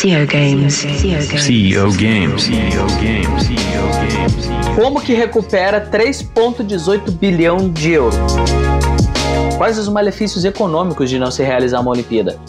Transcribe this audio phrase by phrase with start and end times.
[0.00, 0.72] CEO Games.
[0.72, 1.42] CEO Games.
[1.42, 2.42] CEO Games.
[2.44, 4.74] CEO Games.
[4.74, 8.16] Como que recupera 3,18 bilhão de euros?
[9.58, 12.40] Quais os malefícios econômicos de não se realizar uma Olimpíada?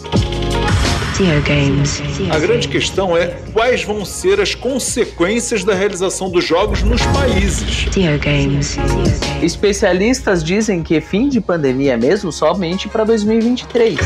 [1.46, 2.02] Games.
[2.32, 7.86] A grande questão é quais vão ser as consequências da realização dos jogos nos países.
[8.24, 8.78] Games.
[9.44, 14.00] Especialistas dizem que fim de pandemia é mesmo somente para 2023.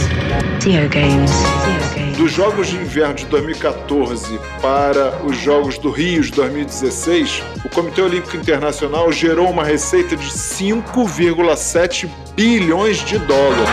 [2.18, 8.02] Dos Jogos de Inverno de 2014 para os Jogos do Rio de 2016, o Comitê
[8.02, 13.68] Olímpico Internacional gerou uma receita de 5,7 bilhões de dólares.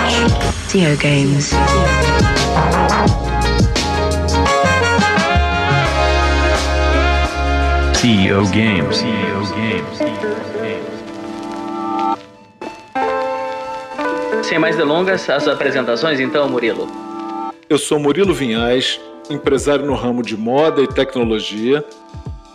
[0.96, 1.50] Games.
[7.94, 8.96] CEO Games.
[8.96, 9.98] CEO Games.
[14.44, 17.11] Sem mais delongas, as apresentações então, Murilo.
[17.72, 19.00] Eu sou Murilo Vinhais,
[19.30, 21.82] empresário no ramo de moda e tecnologia,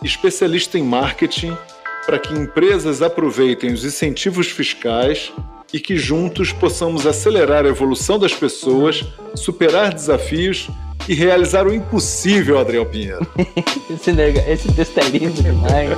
[0.03, 1.57] especialista em marketing
[2.05, 5.33] para que empresas aproveitem os incentivos fiscais
[5.73, 10.69] e que juntos possamos acelerar a evolução das pessoas, superar desafios
[11.09, 13.25] e realizar o impossível, Adriel Pinheiro.
[13.89, 14.11] esse,
[14.52, 15.89] esse texto é lindo demais.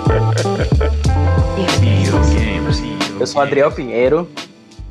[3.20, 4.30] Eu sou Adriel Pinheiro,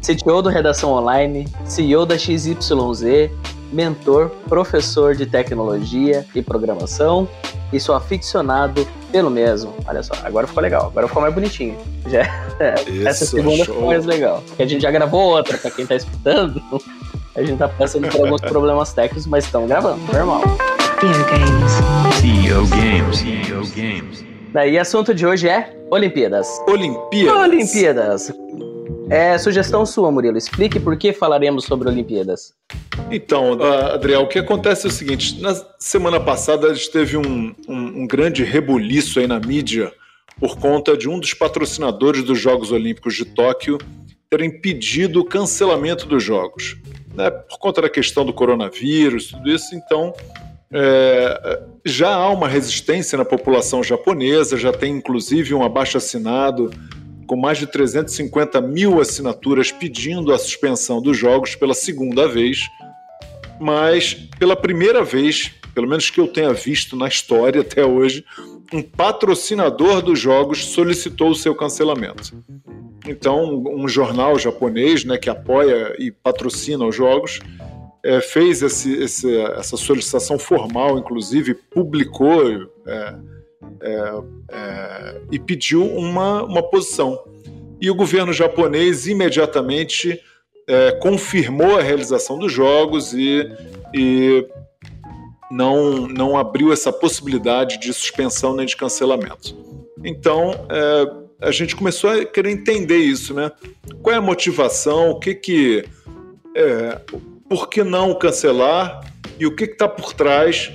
[0.03, 3.31] CTO do Redação Online, CEO da XYZ,
[3.73, 7.29] mentor, professor de tecnologia e programação
[7.73, 9.75] e sou aficionado pelo mesmo.
[9.87, 11.77] Olha só, agora ficou legal, agora ficou mais bonitinho.
[12.07, 12.23] Já,
[12.89, 13.75] Isso, essa segunda show.
[13.75, 14.43] ficou mais legal.
[14.47, 16.61] Porque a gente já gravou outra, para quem tá escutando.
[17.37, 20.43] A gente tá passando por alguns problemas técnicos, mas estamos gravando, normal.
[20.99, 21.73] CEO Games.
[22.21, 23.19] CEO Games.
[23.19, 24.25] CEO Games.
[24.53, 26.49] Daí, assunto de hoje é Olimpíadas.
[26.67, 27.39] Olimpíadas.
[27.39, 28.33] Olimpíadas.
[29.11, 30.37] É sugestão sua, Murilo.
[30.37, 32.55] Explique por que falaremos sobre Olimpíadas.
[33.11, 37.17] Então, uh, Adriel, o que acontece é o seguinte: na semana passada a gente teve
[37.17, 39.93] um, um, um grande rebuliço aí na mídia
[40.39, 43.79] por conta de um dos patrocinadores dos Jogos Olímpicos de Tóquio
[44.31, 46.77] terem pedido o cancelamento dos Jogos
[47.19, 50.15] né, por conta da questão do coronavírus, tudo isso, então
[50.73, 56.71] é, já há uma resistência na população japonesa, já tem inclusive um abaixo assinado
[57.29, 62.69] com mais de 350 mil assinaturas pedindo a suspensão dos jogos pela segunda vez,
[63.61, 68.25] mas pela primeira vez, pelo menos que eu tenha visto na história até hoje,
[68.73, 72.33] um patrocinador dos jogos solicitou o seu cancelamento.
[73.07, 77.41] Então, um jornal japonês né, que apoia e patrocina os jogos
[78.03, 82.43] é, fez esse, esse, essa solicitação formal, inclusive publicou
[82.87, 83.15] é,
[83.81, 84.13] é,
[84.51, 87.23] é, e pediu uma, uma posição.
[87.81, 90.21] E o governo japonês imediatamente
[90.67, 93.51] é, confirmou a realização dos jogos e,
[93.95, 94.47] e
[95.51, 99.57] não, não abriu essa possibilidade de suspensão nem de cancelamento.
[100.05, 103.51] Então, é, a gente começou a querer entender isso, né?
[104.03, 105.11] Qual é a motivação?
[105.11, 105.85] O que que.
[106.55, 107.01] É,
[107.49, 109.01] por que não cancelar?
[109.39, 110.73] E o que está por trás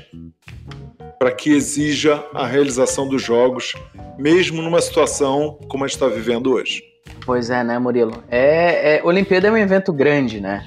[1.24, 3.76] para que exija a realização dos jogos,
[4.20, 6.84] mesmo numa situação como a gente está vivendo hoje?
[7.26, 8.22] Pois é, né, Murilo?
[8.30, 10.66] É, é, Olimpíada é um evento grande, né?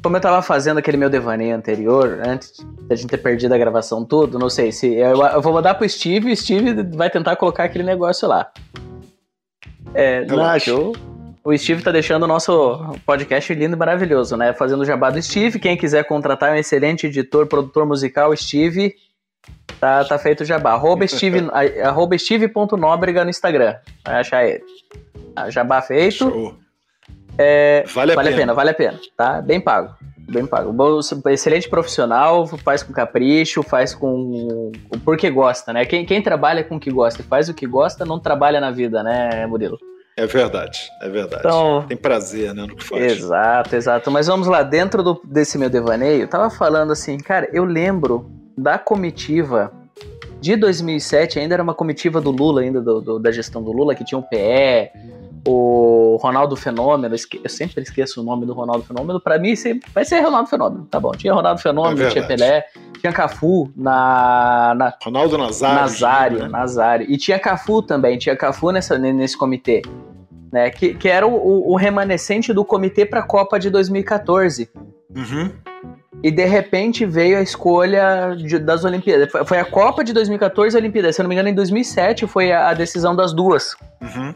[0.00, 4.04] Como eu estava fazendo aquele meu devaneio anterior, antes da gente ter perdido a gravação
[4.04, 4.94] tudo, não sei se.
[4.94, 8.48] Eu, eu vou mandar pro Steve e o Steve vai tentar colocar aquele negócio lá.
[9.92, 10.92] É, Nacho,
[11.42, 14.52] o Steve tá deixando o nosso podcast lindo e maravilhoso, né?
[14.52, 15.58] Fazendo o jabá do Steve.
[15.58, 18.94] Quem quiser contratar um excelente editor, produtor musical, Steve,
[19.80, 20.72] tá, tá feito o jabá.
[20.72, 21.48] Arroba, Steve,
[21.82, 23.76] arroba steve.nóbrega no Instagram.
[24.04, 24.62] Vai achar ele.
[25.34, 26.16] Ah, jabá feito.
[26.16, 26.56] Show.
[27.38, 28.36] É, vale, a, vale pena.
[28.36, 29.00] a pena, vale a pena.
[29.16, 29.94] Tá bem pago.
[30.28, 30.74] Bem pago.
[31.28, 34.72] Excelente profissional, faz com capricho, faz com.
[35.04, 35.84] porque gosta, né?
[35.84, 38.70] Quem, quem trabalha com o que gosta e faz o que gosta, não trabalha na
[38.70, 39.78] vida, né, Murilo?
[40.16, 41.42] É verdade, é verdade.
[41.46, 43.02] Então, Tem prazer, né, no que faz.
[43.02, 44.10] Exato, exato.
[44.10, 48.26] Mas vamos lá, dentro do, desse meu devaneio, eu tava falando assim, cara, eu lembro
[48.56, 49.72] da comitiva
[50.40, 53.94] de 2007, ainda era uma comitiva do Lula, ainda do, do, da gestão do Lula,
[53.94, 54.90] que tinha o PE,
[55.46, 59.54] o Ronaldo Fenômeno, eu sempre esqueço o nome do Ronaldo Fenômeno, para mim
[59.94, 61.12] vai ser Ronaldo Fenômeno, tá bom.
[61.12, 62.64] Tinha Ronaldo Fenômeno, é tinha Pelé,
[63.00, 66.48] tinha Cafu na, na Ronaldo Nazário, Nazário, né?
[66.48, 69.82] Nazário, e tinha Cafu também, tinha Cafu nessa, nesse comitê,
[70.52, 74.68] né, que, que era o, o remanescente do comitê para a Copa de 2014.
[75.14, 75.50] Uhum.
[76.22, 79.30] E de repente veio a escolha de, das Olimpíadas.
[79.30, 81.12] Foi, foi, a Copa de 2014 e a Olimpíada.
[81.12, 83.76] Se eu não me engano, em 2007 foi a, a decisão das duas.
[84.00, 84.34] Uhum.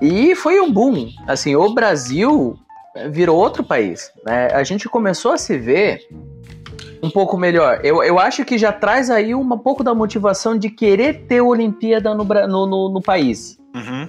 [0.00, 1.10] E foi um boom.
[1.26, 2.56] Assim, o Brasil
[3.10, 4.12] virou outro país.
[4.24, 4.48] Né?
[4.52, 6.00] A gente começou a se ver
[7.02, 7.80] um pouco melhor.
[7.82, 12.14] Eu, eu acho que já traz aí um pouco da motivação de querer ter Olimpíada
[12.14, 13.58] no, no, no, no país.
[13.74, 14.08] Uhum.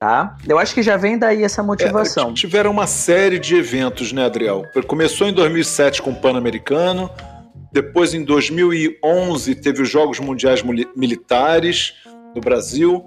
[0.00, 0.34] Tá?
[0.48, 2.30] Eu acho que já vem daí essa motivação.
[2.30, 4.64] É, tiveram uma série de eventos, né, Adriel?
[4.86, 7.10] Começou em 2007 com o Pan-Americano,
[7.70, 10.62] depois em 2011 teve os Jogos Mundiais
[10.96, 11.96] Militares
[12.34, 13.04] no Brasil,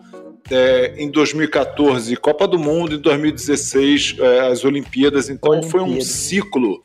[0.52, 5.30] é, em 2014 Copa do Mundo, em 2016 é, as Olimpíadas.
[5.30, 5.72] Então Olimpíada.
[5.72, 6.80] foi um ciclo,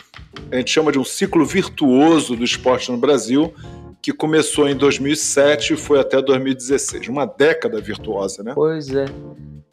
[0.50, 3.52] a gente chama de um ciclo virtuoso do esporte no Brasil,
[4.00, 7.08] que começou em 2007 e foi até 2016.
[7.08, 8.52] Uma década virtuosa, né?
[8.54, 9.04] Pois é.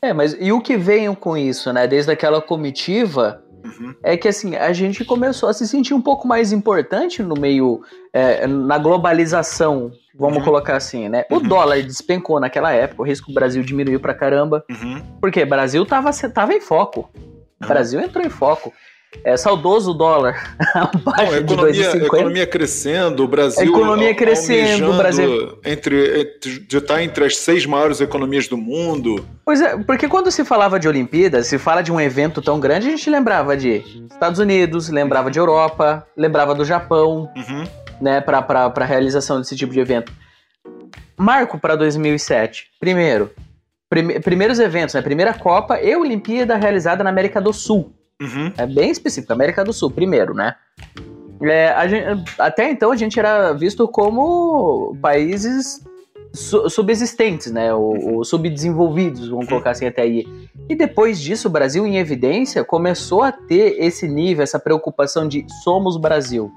[0.01, 1.88] É, mas e o que veio com isso, né?
[1.88, 3.95] Desde aquela comitiva, uhum.
[4.03, 7.81] é que assim, a gente começou a se sentir um pouco mais importante no meio,
[8.13, 10.44] é, na globalização, vamos uhum.
[10.44, 11.25] colocar assim, né?
[11.30, 11.44] O uhum.
[11.44, 14.63] dólar despencou naquela época, o risco do Brasil diminuiu pra caramba.
[14.69, 15.01] Uhum.
[15.19, 17.09] Porque o Brasil tava, tava em foco.
[17.62, 18.71] O Brasil entrou em foco.
[19.23, 20.56] É saudoso o dólar.
[20.73, 23.62] Abaixo Não, a economia, de economia crescendo, o Brasil.
[23.62, 25.57] A economia crescendo, o Brasil.
[25.63, 29.25] Entre, entre, de estar entre as seis maiores economias do mundo.
[29.44, 32.88] Pois é, porque quando se falava de Olimpíadas, se fala de um evento tão grande,
[32.88, 37.63] a gente lembrava de Estados Unidos, lembrava de Europa, lembrava do Japão, uhum.
[38.01, 40.12] né, para a realização desse tipo de evento.
[41.17, 42.67] Marco para 2007.
[42.79, 43.31] Primeiro,
[43.89, 45.01] prime, primeiros eventos, né?
[45.01, 47.94] Primeira Copa e Olimpíada realizada na América do Sul.
[48.21, 48.51] Uhum.
[48.57, 50.56] É bem específico, América do Sul, primeiro, né?
[51.41, 55.83] É, gente, até então a gente era visto como países
[56.33, 57.73] su subsistentes, né?
[57.73, 60.25] Ou, ou, subdesenvolvidos, vamos colocar assim até aí.
[60.69, 65.45] E depois disso, o Brasil em evidência começou a ter esse nível, essa preocupação de
[65.63, 66.51] somos Brasil.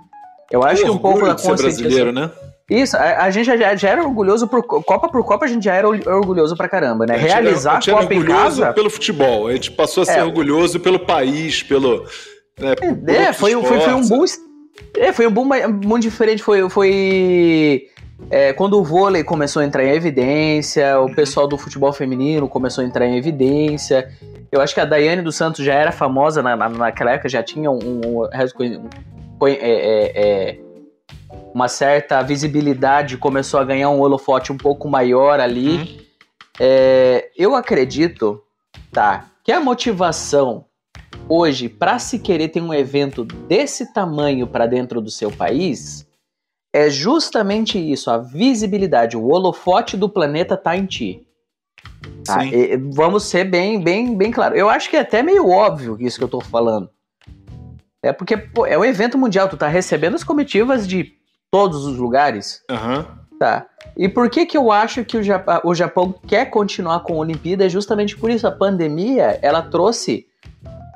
[0.51, 2.31] Eu acho que um pouco da consciência brasileiro, né?
[2.71, 5.75] Isso, a, a gente já, já, era orgulhoso por Copa por Copa, a gente já
[5.75, 7.17] era orgulhoso pra caramba, né?
[7.17, 8.73] Realizar a, a Copa em casa.
[8.75, 12.05] pelo futebol, a gente passou a ser é, orgulhoso pelo país, pelo.
[12.61, 14.25] Né, é, foi, foi, foi, um boom.
[14.97, 15.49] É, foi um boom
[15.85, 16.43] muito diferente.
[16.43, 16.69] Foi.
[16.69, 17.87] foi
[18.31, 21.15] é, quando o vôlei começou a entrar em evidência, o uhum.
[21.15, 24.11] pessoal do futebol feminino começou a entrar em evidência.
[24.51, 27.43] Eu acho que a Daiane dos Santos já era famosa na, na, naquela época, já
[27.43, 30.59] tinha um, um, um, um é, é,
[31.55, 35.77] uma certa visibilidade, começou a ganhar um holofote um pouco maior ali.
[35.77, 35.99] Uhum.
[36.61, 38.43] É, eu acredito,
[38.93, 40.65] tá, que a motivação
[41.29, 46.07] hoje para se querer ter um evento desse tamanho para dentro do seu país
[46.73, 51.27] é justamente isso, a visibilidade, o holofote do planeta tá em ti.
[52.25, 52.45] Tá?
[52.45, 54.55] E, vamos ser bem, bem, bem claro.
[54.55, 56.91] Eu acho que é até meio óbvio isso que eu tô falando.
[58.03, 61.18] É porque pô, é um evento mundial, tu tá recebendo as comitivas de
[61.51, 62.63] todos os lugares.
[62.71, 63.05] Uhum.
[63.39, 63.67] Tá.
[63.97, 67.19] E por que que eu acho que o Japão, o Japão quer continuar com a
[67.19, 67.67] Olimpíada?
[67.67, 68.47] É justamente por isso.
[68.47, 70.27] A pandemia, ela trouxe...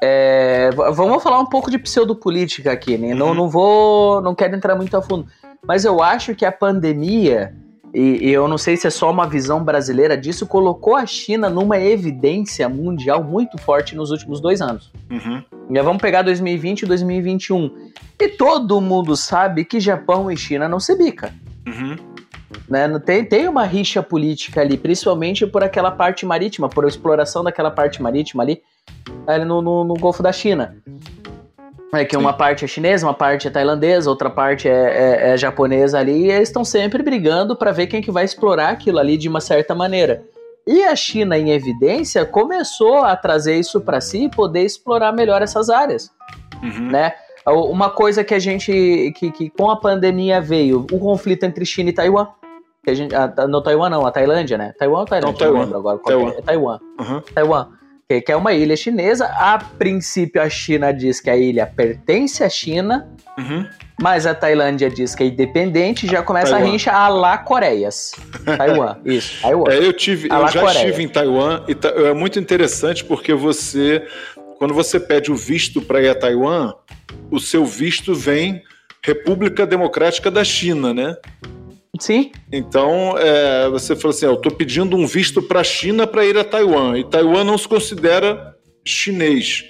[0.04, 3.12] É, vamos falar um pouco de pseudopolítica aqui, né?
[3.12, 3.18] Uhum.
[3.18, 4.20] Não, não vou...
[4.20, 5.26] Não quero entrar muito a fundo.
[5.64, 7.54] Mas eu acho que a pandemia,
[7.94, 11.50] e, e eu não sei se é só uma visão brasileira disso, colocou a China
[11.50, 14.90] numa evidência mundial muito forte nos últimos dois anos.
[15.10, 15.42] Uhum.
[15.70, 17.70] Já vamos pegar 2020 e 2021.
[18.18, 21.34] E todo mundo sabe que Japão e China não se bica.
[21.66, 21.96] Uhum.
[22.68, 22.98] Né?
[23.00, 28.02] Tem, tem uma rixa política ali, principalmente por aquela parte marítima, por exploração daquela parte
[28.02, 28.62] marítima ali,
[29.26, 30.76] ali no, no, no Golfo da China.
[31.94, 32.22] É que Sim.
[32.22, 36.26] uma parte é chinesa, uma parte é tailandesa, outra parte é, é, é japonesa ali,
[36.26, 39.42] e eles estão sempre brigando para ver quem que vai explorar aquilo ali de uma
[39.42, 40.24] certa maneira.
[40.66, 45.42] E a China, em evidência, começou a trazer isso para si e poder explorar melhor
[45.42, 46.10] essas áreas,
[46.62, 46.90] uhum.
[46.90, 47.12] né?
[47.44, 51.90] Uma coisa que a gente, que, que com a pandemia veio, o conflito entre China
[51.90, 52.28] e Taiwan.
[52.84, 54.72] Que a gente, a, no Taiwan não, a Tailândia, né?
[54.78, 55.32] Taiwan ou Tailândia?
[55.32, 55.66] Não, Taiwan.
[55.66, 55.98] Não agora.
[55.98, 56.30] Taiwan.
[56.30, 56.78] É, Taiwan.
[57.00, 57.20] Uhum.
[57.34, 57.68] Taiwan.
[58.20, 59.26] Que, é uma ilha chinesa.
[59.26, 63.08] A princípio, a China diz que a ilha pertence à China.
[63.38, 63.66] Uhum.
[64.00, 66.66] Mas a Tailândia diz que é independente, já começa Taiwan.
[66.66, 68.12] a rincha a lá Coreias.
[68.44, 69.70] Taiwan, isso, Taiwan.
[69.70, 70.84] É, eu tive, eu já Coreia.
[70.84, 74.04] estive em Taiwan e é muito interessante porque você,
[74.58, 76.74] quando você pede o visto para ir a Taiwan,
[77.30, 78.62] o seu visto vem
[79.04, 81.16] República Democrática da China, né?
[81.98, 82.32] Sim.
[82.50, 86.36] Então, é, você falou assim: eu estou pedindo um visto para a China para ir
[86.38, 86.98] a Taiwan.
[86.98, 89.64] E Taiwan não se considera chinês.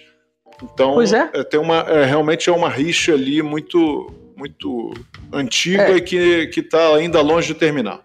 [0.63, 1.29] Então, pois é.
[1.35, 4.95] é tem uma, é, realmente é uma rixa ali muito, muito
[5.33, 5.97] antiga é.
[5.97, 6.01] e
[6.47, 8.01] que está ainda longe de terminar.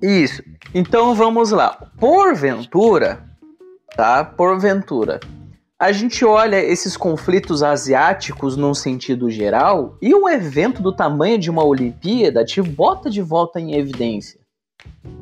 [0.00, 0.42] Isso.
[0.72, 1.90] Então vamos lá.
[1.98, 3.24] Porventura,
[3.96, 4.24] tá?
[4.24, 5.18] Porventura,
[5.80, 11.48] a gente olha esses conflitos asiáticos num sentido geral e um evento do tamanho de
[11.48, 14.40] uma Olimpíada te bota de volta em evidência.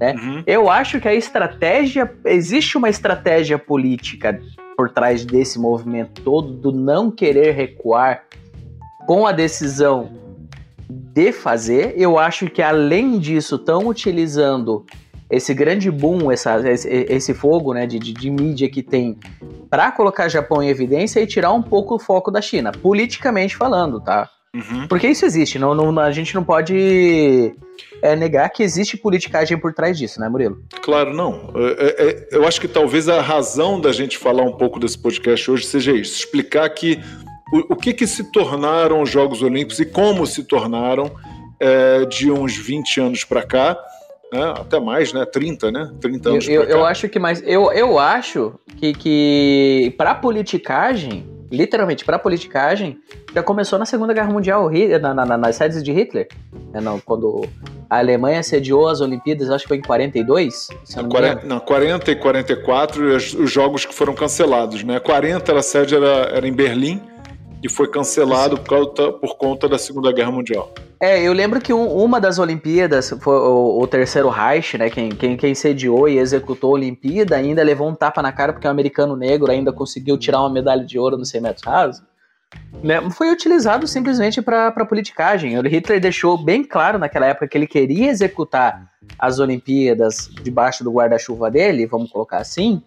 [0.00, 0.14] Né?
[0.14, 0.42] Uhum.
[0.46, 2.10] Eu acho que a estratégia.
[2.24, 4.40] Existe uma estratégia política
[4.76, 8.24] por trás desse movimento todo do não querer recuar
[9.06, 10.10] com a decisão
[10.88, 11.94] de fazer.
[11.96, 14.86] Eu acho que além disso estão utilizando
[15.28, 19.18] esse grande boom, essa, esse, esse fogo né, de, de, de mídia que tem
[19.68, 24.00] para colocar Japão em evidência e tirar um pouco o foco da China, politicamente falando,
[24.00, 24.30] tá?
[24.54, 24.88] Uhum.
[24.88, 27.54] Porque isso existe, não, não, a gente não pode
[28.00, 30.62] é, negar que existe politicagem por trás disso, né, Murilo?
[30.80, 31.52] Claro, não.
[31.54, 34.98] É, é, é, eu acho que talvez a razão da gente falar um pouco desse
[34.98, 36.98] podcast hoje seja isso: explicar que
[37.52, 41.10] o, o que, que se tornaram os Jogos Olímpicos e como se tornaram
[41.60, 43.78] é, de uns 20 anos para cá.
[44.32, 45.24] Né, até mais, né?
[45.24, 45.90] 30, né?
[46.00, 46.48] 30 anos.
[46.48, 47.42] Eu, eu, eu acho que mais.
[47.46, 52.98] Eu, eu acho que, que para politicagem, literalmente para politicagem,
[53.32, 54.68] já começou na Segunda Guerra Mundial,
[55.00, 56.26] na, na, nas sedes de Hitler.
[56.72, 57.46] Né, não, quando
[57.88, 60.68] a Alemanha sediou as Olimpíadas, acho que foi em 42.
[60.84, 64.98] Se não, 40, não, 40 e 44, os, os jogos que foram cancelados, né?
[64.98, 67.00] 40 a sede era, era em Berlim
[67.62, 70.72] e foi cancelado por, causa, por conta da Segunda Guerra Mundial.
[71.00, 74.88] É, eu lembro que um, uma das Olimpíadas foi o, o, terceiro Reich, né?
[74.88, 78.66] Quem, quem, quem sediou e executou a Olimpíada ainda levou um tapa na cara porque
[78.66, 82.02] um americano negro ainda conseguiu tirar uma medalha de ouro nos 100 metros rasos.
[82.82, 85.58] Né, foi utilizado simplesmente para politicagem.
[85.58, 90.92] O Hitler deixou bem claro naquela época que ele queria executar as Olimpíadas debaixo do
[90.92, 92.82] guarda-chuva dele, vamos colocar assim,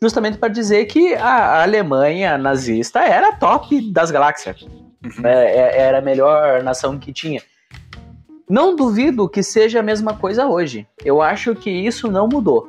[0.00, 4.62] justamente para dizer que a Alemanha nazista era top das galáxias.
[4.62, 5.26] Uhum.
[5.26, 7.42] É, é, era a melhor nação que tinha.
[8.48, 10.86] Não duvido que seja a mesma coisa hoje.
[11.04, 12.68] Eu acho que isso não mudou.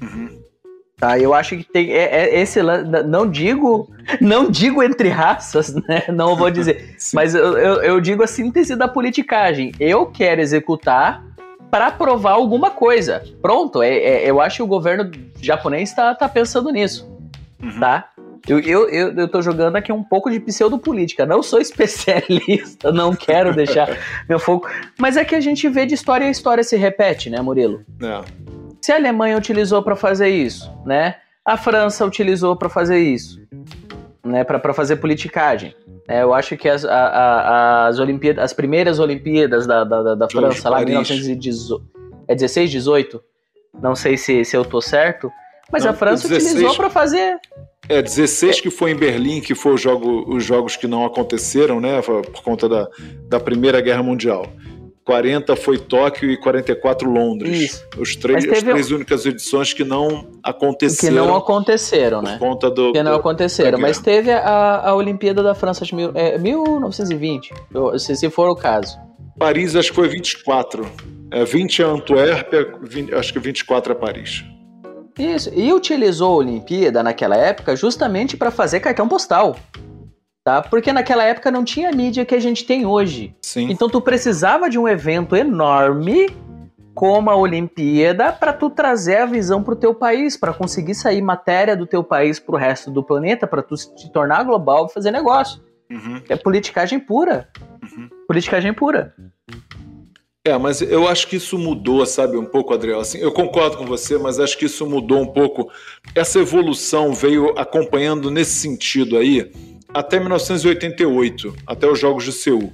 [0.00, 0.42] Uhum.
[0.96, 6.04] Tá, eu acho que tem é, é esse não digo não digo entre raças, né?
[6.08, 9.72] Não vou dizer, mas eu, eu, eu, digo a síntese da politicagem.
[9.80, 11.24] Eu quero executar
[11.72, 13.24] para provar alguma coisa.
[13.40, 15.10] Pronto, é, é, eu acho que o governo
[15.40, 17.10] japonês está tá pensando nisso,
[17.62, 17.80] uhum.
[17.80, 18.10] tá?
[18.46, 21.24] Eu, eu, eu, eu tô jogando aqui um pouco de pseudopolítica.
[21.24, 23.88] Não sou especialista, não quero deixar
[24.28, 24.68] meu foco.
[24.98, 27.82] Mas é que a gente vê de história a história se repete, né, Murilo?
[28.02, 28.20] É.
[28.82, 31.16] Se a Alemanha utilizou para fazer isso, né?
[31.42, 33.40] A França utilizou para fazer isso,
[34.22, 34.44] né?
[34.44, 35.74] Para fazer politicagem.
[36.08, 40.28] É, eu acho que as, a, a, as Olimpíadas, as primeiras Olimpíadas da, da, da
[40.28, 41.84] França, lá em 1918,
[42.28, 43.22] é 16, 18?
[43.80, 45.30] Não sei se, se eu tô certo.
[45.70, 47.38] Mas não, a França 16, utilizou para fazer.
[47.88, 52.00] É, 16 que foi em Berlim, que foi jogo, os jogos que não aconteceram, né?
[52.02, 52.88] Por conta da,
[53.28, 54.46] da Primeira Guerra Mundial.
[55.04, 57.60] 40 foi Tóquio e 44 Londres.
[57.60, 57.86] Isso.
[57.98, 61.24] Os três, as três únicas edições que não aconteceram.
[61.24, 62.36] Que não aconteceram, né?
[62.38, 62.92] Por conta do.
[62.92, 63.78] Que não do, aconteceram.
[63.78, 67.52] Mas teve a, a Olimpíada da França de mil, é, 1920,
[67.98, 68.96] se, se for o caso.
[69.38, 70.86] Paris, acho que foi 24.
[71.30, 74.44] É, 20 é Antuérpia, 20, acho que 24 é Paris.
[75.18, 75.50] Isso.
[75.54, 79.56] E utilizou a Olimpíada naquela época justamente para fazer cartão postal.
[80.44, 80.60] Tá?
[80.60, 83.34] Porque naquela época não tinha a mídia que a gente tem hoje.
[83.40, 83.70] Sim.
[83.70, 86.26] Então tu precisava de um evento enorme
[86.94, 91.22] como a Olimpíada para tu trazer a visão para o teu país, para conseguir sair
[91.22, 94.92] matéria do teu país para o resto do planeta, para tu te tornar global e
[94.92, 95.62] fazer negócio.
[95.90, 96.20] Uhum.
[96.28, 97.48] É politicagem pura.
[97.82, 98.08] Uhum.
[98.26, 99.14] Politicagem pura.
[100.44, 102.98] É, mas eu acho que isso mudou, sabe, um pouco, Adriel.
[102.98, 105.70] Assim, eu concordo com você, mas acho que isso mudou um pouco.
[106.16, 109.52] Essa evolução veio acompanhando nesse sentido aí
[109.94, 112.72] até 1988, até os Jogos de Seul.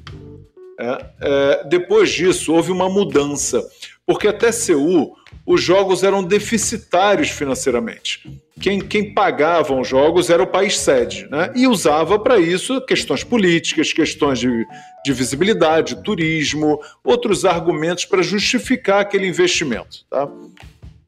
[0.81, 3.67] É, é, depois disso, houve uma mudança,
[4.07, 8.21] porque até Seul os jogos eram deficitários financeiramente.
[8.61, 11.51] Quem, quem pagava os jogos era o país sede, né?
[11.57, 14.67] e usava para isso questões políticas, questões de,
[15.05, 20.05] de visibilidade, turismo, outros argumentos para justificar aquele investimento.
[20.11, 20.29] Tá?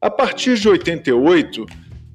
[0.00, 1.66] A partir de 88,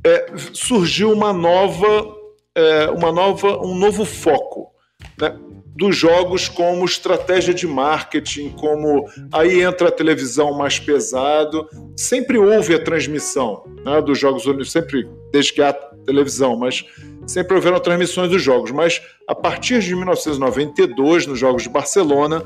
[0.03, 2.14] é, surgiu uma nova,
[2.55, 4.71] é, uma nova, um novo foco.
[5.19, 5.38] Né?
[5.75, 11.67] dos jogos como estratégia de marketing, como aí entra a televisão mais pesado.
[11.97, 16.85] Sempre houve a transmissão né, dos Jogos Olímpicos, sempre desde que há televisão, mas
[17.27, 18.71] sempre houveram transmissões dos jogos.
[18.71, 22.41] Mas a partir de 1992, nos Jogos de Barcelona,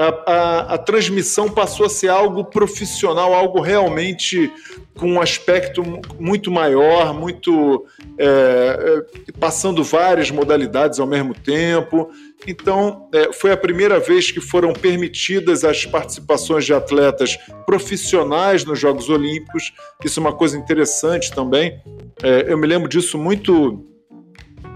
[0.00, 4.50] a, a, a, transmissão passou a ser algo profissional, algo realmente
[4.98, 5.82] com um aspecto
[6.18, 7.84] muito maior, muito
[8.18, 12.10] é, é, passando várias modalidades ao mesmo tempo.
[12.46, 18.78] Então, é, foi a primeira vez que foram permitidas as participações de atletas profissionais nos
[18.80, 19.70] Jogos Olímpicos.
[20.02, 21.78] Isso é uma coisa interessante também.
[22.22, 23.89] É, eu me lembro disso muito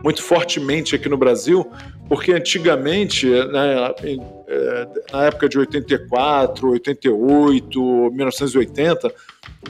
[0.04, 1.66] muito fortemente aqui no Brasil,
[2.11, 3.94] porque antigamente, né,
[4.46, 9.11] é, na época de 84, 88, 1980,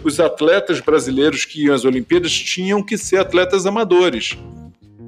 [0.02, 4.36] os atletas brasileiros que iam às Olimpíadas tinham que ser atletas amadores.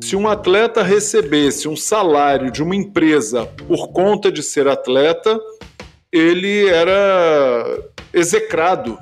[0.01, 5.41] Se um atleta recebesse um salário de uma empresa por conta de ser atleta,
[6.13, 7.83] ele era
[8.15, 8.97] execrado.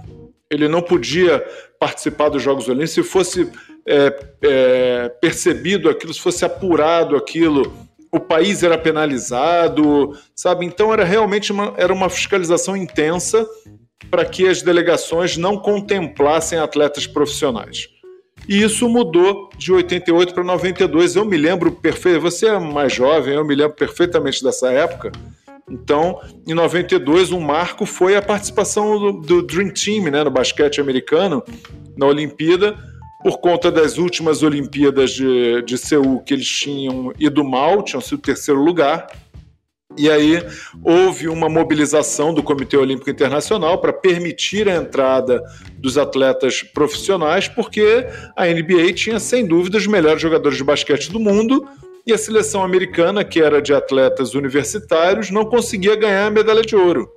[0.51, 1.45] Ele não podia
[1.79, 3.51] participar dos Jogos Olímpicos se fosse
[3.87, 7.73] é, é, percebido aquilo, se fosse apurado aquilo,
[8.11, 10.65] o país era penalizado, sabe?
[10.65, 13.47] Então era realmente uma, era uma fiscalização intensa
[14.11, 17.89] para que as delegações não contemplassem atletas profissionais.
[18.49, 21.17] E isso mudou de 88 para 92.
[21.17, 25.11] Eu me lembro perfeito, você é mais jovem, eu me lembro perfeitamente dessa época.
[25.69, 30.81] Então, em 92, um marco foi a participação do, do Dream Team né, no basquete
[30.81, 31.43] americano
[31.97, 32.77] na Olimpíada,
[33.25, 38.21] por conta das últimas Olimpíadas de, de Seul, que eles tinham ido mal, tinham sido
[38.21, 39.07] terceiro lugar.
[39.97, 40.45] E aí
[40.83, 45.43] houve uma mobilização do Comitê Olímpico Internacional para permitir a entrada
[45.79, 51.19] dos atletas profissionais, porque a NBA tinha, sem dúvida, os melhores jogadores de basquete do
[51.19, 51.67] mundo
[52.07, 56.77] e a seleção americana, que era de atletas universitários, não conseguia ganhar a medalha de
[56.77, 57.09] ouro.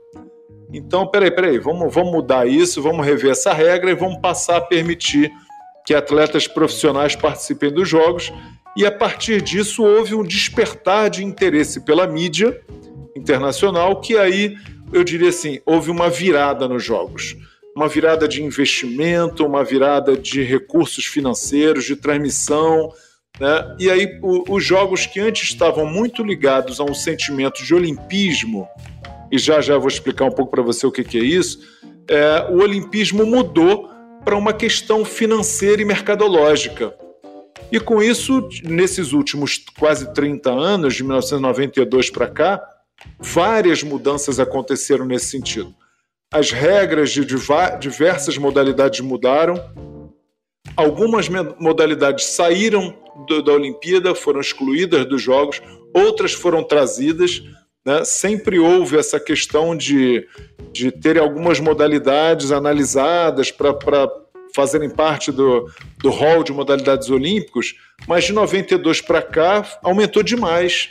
[0.72, 4.62] Então, peraí, peraí, vamos, vamos mudar isso, vamos rever essa regra e vamos passar a
[4.62, 5.30] permitir
[5.88, 8.34] que atletas profissionais participem dos Jogos
[8.76, 12.62] e a partir disso houve um despertar de interesse pela mídia
[13.16, 14.58] internacional, que aí
[14.92, 17.38] eu diria assim, houve uma virada nos jogos.
[17.74, 22.92] Uma virada de investimento, uma virada de recursos financeiros, de transmissão.
[23.40, 23.76] Né?
[23.80, 28.68] E aí, o, os jogos que antes estavam muito ligados a um sentimento de olimpismo,
[29.32, 31.60] e já já vou explicar um pouco para você o que, que é isso,
[32.10, 36.94] é, o olimpismo mudou para uma questão financeira e mercadológica.
[37.72, 42.62] E com isso, nesses últimos quase 30 anos, de 1992 para cá,
[43.20, 45.74] várias mudanças aconteceram nesse sentido.
[46.32, 47.26] As regras de
[47.80, 49.56] diversas modalidades mudaram,
[50.76, 51.28] algumas
[51.60, 52.96] modalidades saíram
[53.46, 55.62] da Olimpíada, foram excluídas dos Jogos,
[55.94, 57.42] outras foram trazidas.
[57.88, 58.04] Né?
[58.04, 60.28] Sempre houve essa questão de,
[60.74, 64.12] de ter algumas modalidades analisadas para
[64.54, 70.90] fazerem parte do, do hall de modalidades olímpicos, mas de 92 para cá aumentou demais.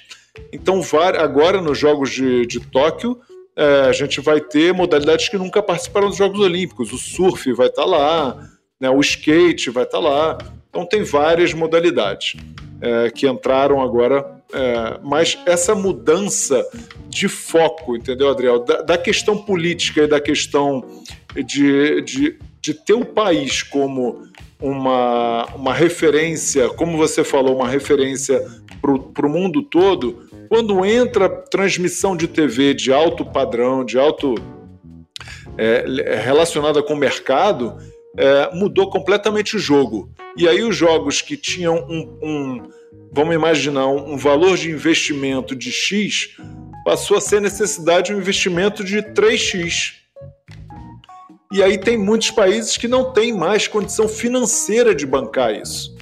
[0.51, 0.81] Então,
[1.19, 3.21] agora nos Jogos de, de Tóquio,
[3.55, 6.95] é, a gente vai ter modalidades que nunca participaram dos Jogos Olímpicos.
[6.95, 8.49] O surf vai estar tá lá,
[8.81, 10.39] né, o skate vai estar tá lá.
[10.71, 12.37] Então, tem várias modalidades
[12.81, 14.36] é, que entraram agora.
[14.53, 16.65] É, mas essa mudança
[17.09, 18.61] de foco, entendeu, Adriel?
[18.61, 21.03] Da, da questão política e da questão
[21.35, 24.25] de, de de ter o país como
[24.61, 28.45] uma, uma referência, como você falou, uma referência
[29.15, 34.35] para o mundo todo, quando entra transmissão de TV de alto padrão, de alto.
[35.59, 37.79] É, relacionada com o mercado,
[38.19, 40.11] é, mudou completamente o jogo.
[40.37, 42.63] E aí os jogos que tinham um, um
[43.13, 46.37] vamos imaginar, um, valor de investimento de X,
[46.85, 49.95] passou a ser necessidade de um investimento de 3X.
[51.53, 55.97] E aí tem muitos países que não têm mais condição financeira de bancar isso.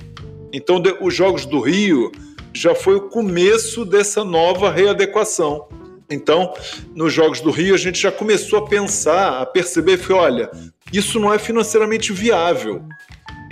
[0.52, 2.10] Então, os Jogos do Rio
[2.52, 5.68] já foi o começo dessa nova readequação.
[6.10, 6.52] Então,
[6.94, 10.50] nos Jogos do Rio, a gente já começou a pensar, a perceber que, olha,
[10.92, 12.82] isso não é financeiramente viável.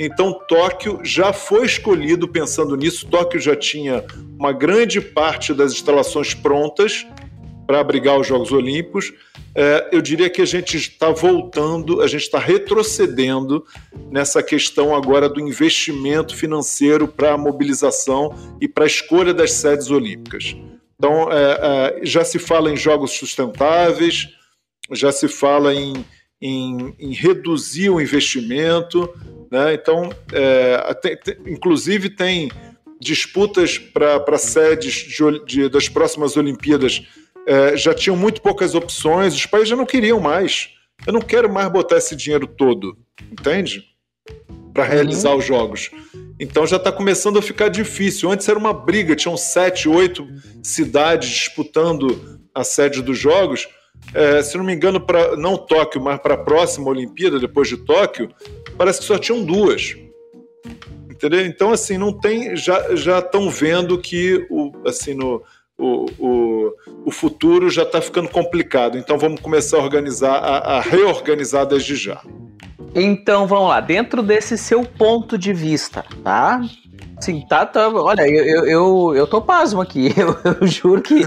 [0.04, 3.06] Então, Tóquio já foi escolhido pensando nisso.
[3.06, 4.04] Tóquio já tinha
[4.38, 7.06] uma grande parte das instalações prontas
[7.66, 9.12] para abrigar os Jogos Olímpicos
[9.54, 13.64] é, eu diria que a gente está voltando, a gente está retrocedendo
[14.10, 19.90] nessa questão agora do investimento financeiro para a mobilização e para a escolha das sedes
[19.90, 20.56] olímpicas.
[20.98, 24.28] Então, é, é, já se fala em jogos sustentáveis,
[24.90, 26.02] já se fala em,
[26.42, 29.08] em, em reduzir o investimento.
[29.50, 29.74] Né?
[29.74, 32.50] Então, é, tem, tem, inclusive, tem
[33.00, 37.02] disputas para sedes de, de, das próximas Olimpíadas
[37.46, 40.70] é, já tinham muito poucas opções, os países já não queriam mais.
[41.06, 42.96] Eu não quero mais botar esse dinheiro todo,
[43.30, 43.84] entende?
[44.72, 45.38] Para realizar uhum.
[45.38, 45.90] os jogos.
[46.38, 48.30] Então já está começando a ficar difícil.
[48.30, 50.26] Antes era uma briga, tinham sete, oito
[50.62, 53.68] cidades disputando a sede dos jogos.
[54.14, 57.76] É, se não me engano, para não Tóquio, mas para a próxima Olimpíada, depois de
[57.78, 58.28] Tóquio,
[58.76, 59.96] parece que só tinham duas.
[61.10, 61.46] Entendeu?
[61.46, 62.56] Então, assim, não tem.
[62.56, 65.42] Já estão vendo que o, assim, no,
[65.78, 66.72] o, o,
[67.06, 68.96] o futuro já está ficando complicado.
[68.96, 72.22] Então vamos começar a organizar, a, a reorganizar desde já.
[72.94, 76.60] Então vamos lá, dentro desse seu ponto de vista, tá?
[77.22, 77.88] Sim, tá, tá.
[77.88, 80.12] Olha, eu, eu, eu, eu tô pasmo aqui.
[80.18, 81.22] Eu, eu juro que,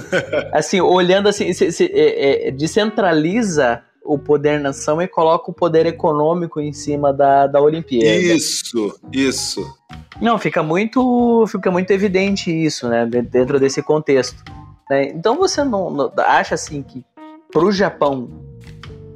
[0.51, 5.85] assim, olhando assim, se, se, é, é, descentraliza o poder nação e coloca o poder
[5.85, 8.13] econômico em cima da, da Olimpíada.
[8.13, 9.65] Isso, isso.
[10.21, 14.43] Não, fica muito, fica muito evidente isso, né, dentro desse contexto.
[14.89, 15.07] Né?
[15.07, 17.05] Então você não, não, acha assim que
[17.51, 18.29] pro Japão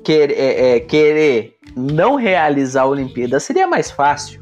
[0.02, 4.39] querer, é, é, querer não realizar a Olimpíada seria mais fácil.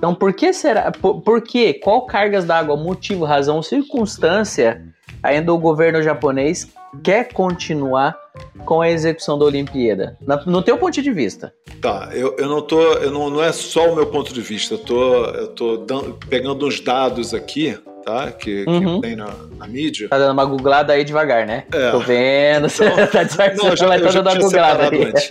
[0.00, 0.90] Então, por que será?
[0.90, 1.74] Por, por que?
[1.74, 4.82] Qual cargas d'água, motivo, razão, circunstância
[5.22, 6.72] ainda o governo japonês
[7.04, 8.16] quer continuar
[8.64, 10.16] com a execução da Olimpíada?
[10.22, 11.52] Na, no teu ponto de vista.
[11.82, 12.80] Tá, eu, eu não tô.
[12.80, 16.18] Eu não, não é só o meu ponto de vista, eu tô, eu tô dando,
[16.30, 18.30] pegando uns dados aqui tá?
[18.32, 19.00] Que, Uhum.
[19.00, 20.08] que tem na, na mídia.
[20.08, 21.64] Tá dando uma googlada aí devagar, né?
[21.72, 21.90] É.
[21.90, 25.04] Tô vendo, você Então- tá disfarçando, Não, já, mas tá dando uma googlada aí.
[25.04, 25.24] antes.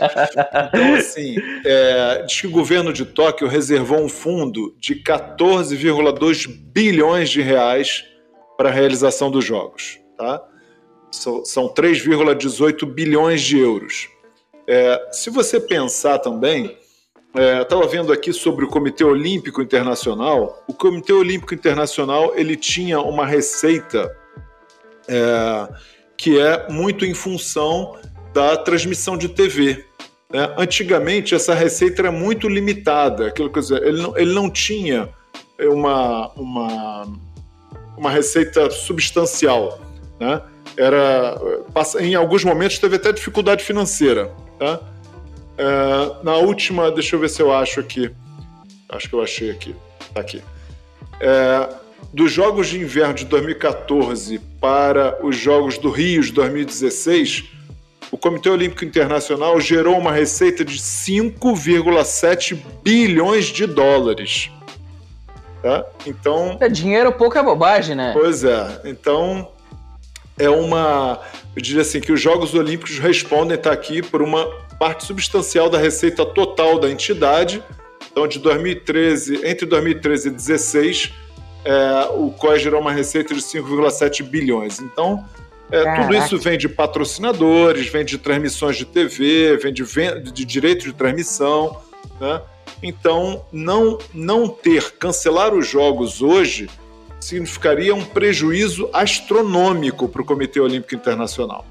[0.73, 7.29] Então, assim, é, diz que o governo de Tóquio reservou um fundo de 14,2 bilhões
[7.29, 8.05] de reais
[8.57, 10.41] para a realização dos jogos, tá?
[11.11, 14.09] São, são 3,18 bilhões de euros.
[14.67, 16.77] É, se você pensar também,
[17.35, 20.63] é, estava vendo aqui sobre o Comitê Olímpico Internacional.
[20.67, 24.11] O Comitê Olímpico Internacional ele tinha uma receita
[25.07, 25.69] é,
[26.17, 27.95] que é muito em função
[28.33, 29.85] da transmissão de TV.
[30.31, 30.53] né?
[30.57, 35.09] Antigamente essa receita era muito limitada, aquilo que dizer, ele não, ele não tinha
[35.59, 37.07] uma, uma,
[37.97, 39.79] uma receita substancial.
[40.19, 40.41] Né?
[40.77, 41.35] Era,
[41.99, 44.31] em alguns momentos teve até dificuldade financeira.
[44.57, 44.79] Tá?
[45.59, 48.09] É, na última, deixa eu ver se eu acho aqui.
[48.87, 49.75] Acho que eu achei aqui.
[50.13, 50.41] Tá aqui.
[51.19, 51.69] É,
[52.13, 57.43] dos Jogos de Inverno de 2014 para os Jogos do Rio de 2016,
[58.09, 64.49] o Comitê Olímpico Internacional gerou uma receita de 5,7 bilhões de dólares.
[65.61, 65.85] Tá?
[66.07, 68.11] Então, É, dinheiro pouco é bobagem, né?
[68.13, 68.81] Pois é.
[68.85, 69.49] Então,
[70.37, 71.19] é uma.
[71.55, 74.45] Eu diria assim, que os Jogos Olímpicos respondem, está aqui, por uma
[74.79, 77.63] parte substancial da receita total da entidade.
[78.11, 81.13] Então, de 2013, entre 2013 e 2016,
[81.65, 84.79] é, o COI gerou uma receita de 5,7 bilhões.
[84.79, 85.25] Então,
[85.71, 89.83] é, tudo isso vem de patrocinadores, vem de transmissões de TV, vem de,
[90.31, 91.81] de direito de transmissão.
[92.19, 92.41] Né?
[92.81, 96.69] Então, não, não ter, cancelar os jogos hoje
[97.19, 101.65] significaria um prejuízo astronômico para o Comitê Olímpico Internacional.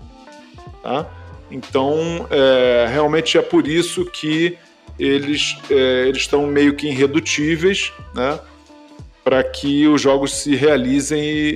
[0.82, 1.06] Tá?
[1.50, 4.56] Então, é, realmente é por isso que
[4.98, 8.38] eles é, eles estão meio que irredutíveis, né?
[9.24, 11.54] Para que os jogos se realizem e,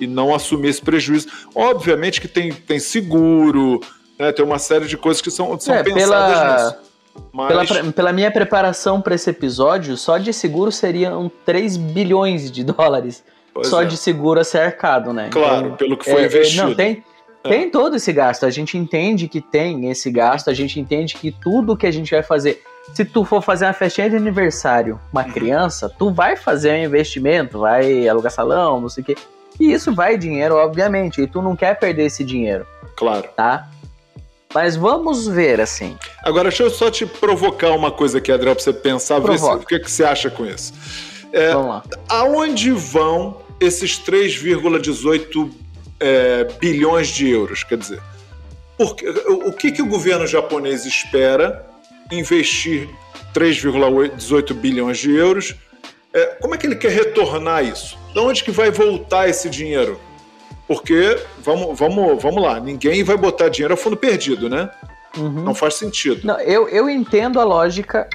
[0.00, 1.28] e- e não assumir esse prejuízo.
[1.54, 3.80] Obviamente que tem, tem seguro,
[4.18, 4.32] né?
[4.32, 6.89] tem uma série de coisas que são, são É, pensadas pela- nisso.
[7.32, 12.64] Mas, Pela, pela minha preparação para esse episódio, só de seguro seriam 3 bilhões de
[12.64, 13.24] dólares.
[13.52, 13.84] pois só é.
[13.84, 15.28] de seguro a ser arcado, né?
[15.30, 16.68] Claro, Então, pelo que foi é, é, investido.
[16.68, 17.04] não, tem,
[17.42, 18.46] tem todo esse gasto.
[18.46, 22.10] A gente entende que tem esse gasto, a gente entende que tudo que a gente
[22.10, 22.62] vai fazer.
[22.94, 25.30] Se tu for fazer uma festinha de aniversário, uma Uhum.
[25.32, 29.16] criança, tu vai fazer um investimento, vai alugar salão, não sei o quê.
[29.58, 33.28] E isso vai dinheiro, obviamente, e tu não quer perder esse dinheiro, Claro.
[33.36, 33.68] tá?
[34.52, 35.96] Mas vamos ver, assim.
[36.24, 39.44] Agora, deixa eu só te provocar uma coisa aqui, Adriel, para você pensar, ver se-
[39.44, 40.72] o que, que você acha com isso.
[41.32, 41.82] É, Vamos lá.
[42.08, 45.50] aonde vão esses 3,18
[46.00, 47.62] é, bilhões de euros?
[47.62, 48.02] Quer dizer,
[48.76, 51.64] porque, o, o que, que o governo japonês espera
[52.10, 52.88] investir
[53.32, 55.54] 3,18 bilhões de euros?
[56.12, 57.96] É, como é que ele quer retornar isso?
[58.12, 60.00] De onde que vai voltar esse dinheiro?
[60.70, 64.70] Porque, vamos, vamos, vamos lá, ninguém vai botar dinheiro a fundo perdido, né?
[65.18, 65.42] Uhum.
[65.42, 66.24] Não faz sentido.
[66.24, 68.08] Não, eu, eu entendo a lógica.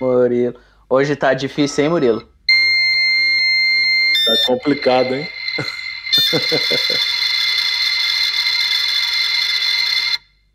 [0.00, 0.56] Murilo.
[0.90, 2.22] Hoje tá difícil, hein, Murilo?
[4.26, 5.28] Tá complicado, hein?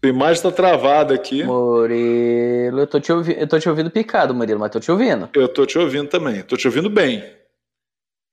[0.03, 1.45] A imagem tá travada aqui.
[1.45, 3.37] Murilo, eu tô, te ouvi...
[3.39, 5.29] eu tô te ouvindo picado, Murilo, mas tô te ouvindo.
[5.33, 6.41] Eu tô te ouvindo também.
[6.41, 7.38] Tô te ouvindo bem.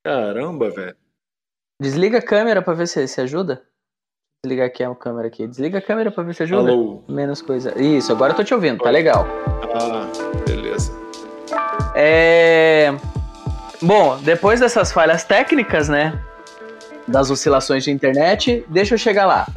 [0.07, 0.95] Caramba, velho.
[1.83, 3.61] Desliga a câmera pra ver se, se ajuda.
[4.45, 5.45] Desligar aqui a câmera aqui.
[5.49, 6.71] Desliga a câmera pra ver se ajuda.
[6.71, 7.03] Alô.
[7.09, 7.77] Menos coisa.
[7.77, 9.27] Isso, agora eu tô te ouvindo, tá legal.
[9.75, 10.09] Ah,
[10.47, 10.93] beleza.
[11.97, 12.95] É...
[13.83, 16.23] Bom, depois dessas falhas técnicas, né?
[17.09, 19.49] Das oscilações de internet, deixa eu chegar lá.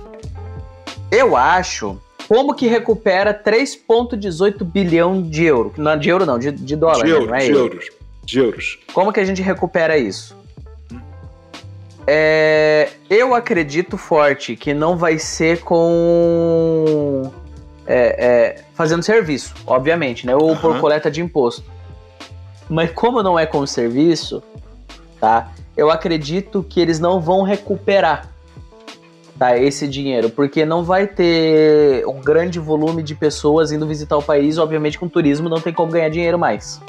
[1.11, 2.01] Eu acho.
[2.27, 5.71] Como que recupera 3,18 bilhão de euro?
[5.77, 7.05] Não, de euro não, de, de dólar.
[7.05, 7.11] De né?
[7.11, 7.73] euros, Não é de euro.
[7.75, 7.89] euros.
[8.23, 8.79] De euros.
[8.93, 10.38] Como que a gente recupera isso?
[12.07, 17.31] É, eu acredito forte que não vai ser com
[17.85, 20.35] é, é, fazendo serviço, obviamente, né?
[20.35, 20.79] Ou por Aham.
[20.79, 21.63] coleta de imposto.
[22.69, 24.43] Mas como não é com serviço,
[25.19, 25.51] tá?
[25.75, 28.29] Eu acredito que eles não vão recuperar
[29.39, 34.21] tá, esse dinheiro, porque não vai ter um grande volume de pessoas indo visitar o
[34.21, 36.81] país, obviamente com turismo não tem como ganhar dinheiro mais,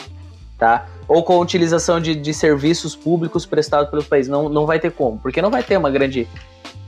[0.59, 0.87] tá?
[1.11, 4.29] Ou com a utilização de, de serviços públicos prestados pelo país.
[4.29, 6.29] Não, não vai ter como, porque não vai ter uma grande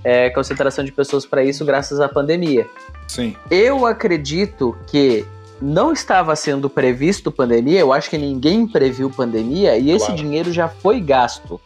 [0.04, 2.64] é, concentração de pessoas para isso graças à pandemia.
[3.08, 3.35] Sim.
[3.50, 5.26] Eu acredito que
[5.61, 10.22] não estava sendo previsto pandemia, eu acho que ninguém previu pandemia e esse Claro.
[10.22, 11.61] dinheiro já foi gasto.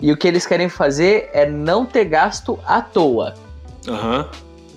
[0.00, 3.34] E o que eles querem fazer é não ter gasto à toa.
[3.86, 4.30] Aham.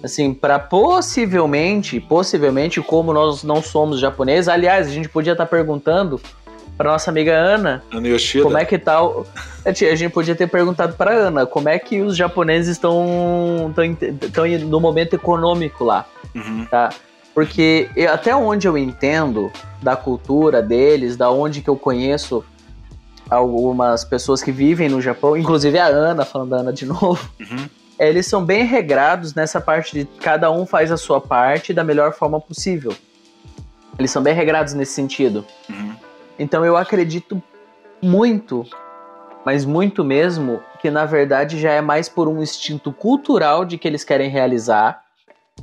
[0.04, 6.20] Assim, para possivelmente, possivelmente, como nós não somos japoneses, aliás, a gente podia estar perguntando
[6.78, 8.44] para nossa amiga Ana Ana Yoshida.
[8.44, 9.26] como é que tá o...
[9.66, 13.74] A gente podia ter perguntado para Ana como é que os japoneses estão
[14.24, 16.66] estão no momento econômico lá Uhum.
[16.70, 16.90] tá?
[17.34, 22.44] Porque eu- até onde eu entendo da cultura deles, da onde que eu conheço
[23.30, 27.68] algumas pessoas que vivem no Japão, inclusive a Ana, falando da Ana de novo, Uhum.
[28.00, 32.14] eles são bem regrados nessa parte de cada um faz a sua parte da melhor
[32.14, 32.94] forma possível.
[34.00, 35.46] Eles são bem regrados nesse sentido.
[35.70, 35.94] Uhum.
[36.40, 37.42] Então eu acredito
[38.02, 38.66] muito,
[39.46, 43.88] mas muito mesmo, que na verdade já é mais por um instinto cultural de que
[43.88, 45.04] eles querem realizar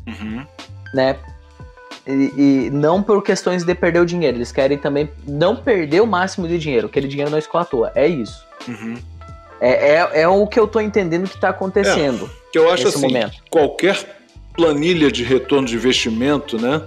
[0.07, 0.45] Uhum.
[0.93, 1.17] né?
[2.07, 4.37] E, e não por questões de perder o dinheiro.
[4.37, 6.89] Eles querem também não perder o máximo de dinheiro.
[6.89, 7.93] Aquele dinheiro não escola à toa.
[7.95, 8.45] É isso.
[8.69, 8.95] Uhum.
[9.61, 13.01] É, é, é o que eu tô entendendo que tá acontecendo Que eu acho assim,
[13.03, 13.37] momento.
[13.49, 13.97] qualquer
[14.55, 16.83] planilha de retorno de investimento, né,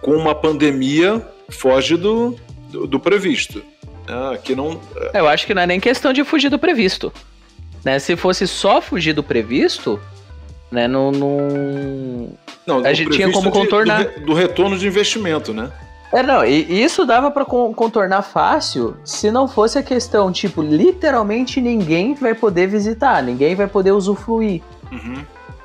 [0.00, 2.34] com uma pandemia foge do,
[2.70, 3.62] do, do previsto.
[4.06, 4.80] Ah, aqui não.
[5.12, 7.12] Eu acho que não é nem questão de fugir do previsto.
[7.84, 7.98] Né?
[7.98, 10.00] Se fosse só fugir do previsto,
[10.70, 10.88] né?
[10.88, 11.10] Não.
[11.12, 12.28] não...
[12.66, 14.04] Não, A do gente tinha como de- contornar.
[14.04, 15.70] Do, re- do retorno de investimento, né?
[16.12, 21.60] É, não, e, isso dava con- contornar fácil se não fosse a questão, tipo, literalmente
[21.60, 24.62] ninguém vai poder visitar, ninguém vai poder usufruir.
[24.90, 25.22] Uhum.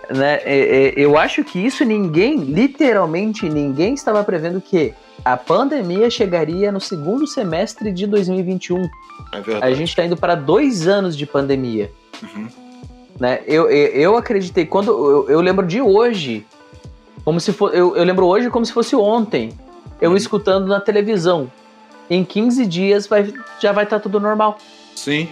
[0.09, 0.39] Né?
[0.43, 6.71] É, é, eu acho que isso ninguém, literalmente ninguém estava prevendo que a pandemia chegaria
[6.71, 8.81] no segundo semestre de 2021.
[9.31, 9.65] É verdade.
[9.65, 11.91] A gente está indo para dois anos de pandemia.
[12.21, 12.47] Uhum.
[13.19, 13.41] Né?
[13.45, 16.45] Eu, eu, eu acreditei, quando eu, eu lembro de hoje,
[17.23, 19.51] como se for, eu, eu lembro hoje como se fosse ontem,
[20.01, 20.17] eu Uhum.
[20.17, 21.49] escutando na televisão.
[22.09, 24.57] Em 15 dias vai, já vai estar tudo normal.
[24.95, 25.29] Sim.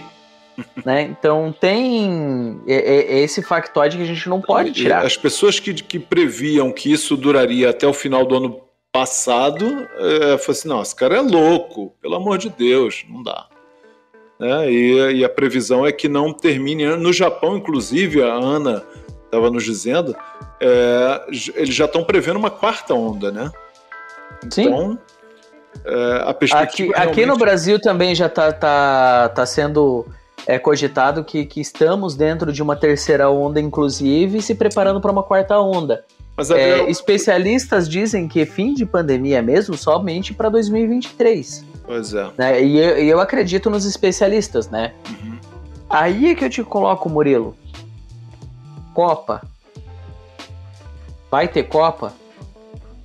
[0.84, 1.02] Né?
[1.02, 5.04] Então tem é, é- é esse factoide que a gente não pode tirar.
[5.04, 8.60] As pessoas que, que previam que isso duraria até o final do ano
[8.92, 9.64] passado,
[9.98, 13.46] é, falaram assim, não, esse cara é louco, pelo amor de Deus, não dá.
[14.38, 14.70] Né?
[14.70, 16.84] E, e a previsão é que não termine.
[16.96, 18.82] No Japão, inclusive, a Ana
[19.24, 20.14] estava nos dizendo,
[20.60, 23.50] é, eles já estão prevendo uma quarta onda, né?
[24.50, 24.62] Sim.
[24.66, 24.98] Então,
[25.86, 30.04] é, a Aqui, perspectiva aqui no realmente- Brasil também já tá, tá, tá sendo
[30.46, 35.12] é, cogitado que, que estamos dentro de uma terceira onda, inclusive, e se preparando para
[35.12, 36.04] uma quarta onda.
[36.36, 41.64] Mas, É, Adriel, especialistas dizem que fim de pandemia mesmo somente para 2023.
[41.86, 42.30] pois é.
[42.38, 42.62] Né?
[42.62, 44.92] E, eu, e eu acredito nos especialistas, né?
[45.08, 45.38] Uhum.
[45.88, 47.54] Aí é que eu te coloco, Murilo.
[48.94, 49.42] Copa.
[51.30, 52.12] Vai ter Copa?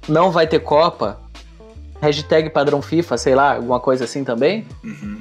[0.07, 1.19] Não vai ter Copa?
[2.01, 4.65] Hashtag padrão FIFA, sei lá, alguma coisa assim também?
[4.83, 5.16] Uhum.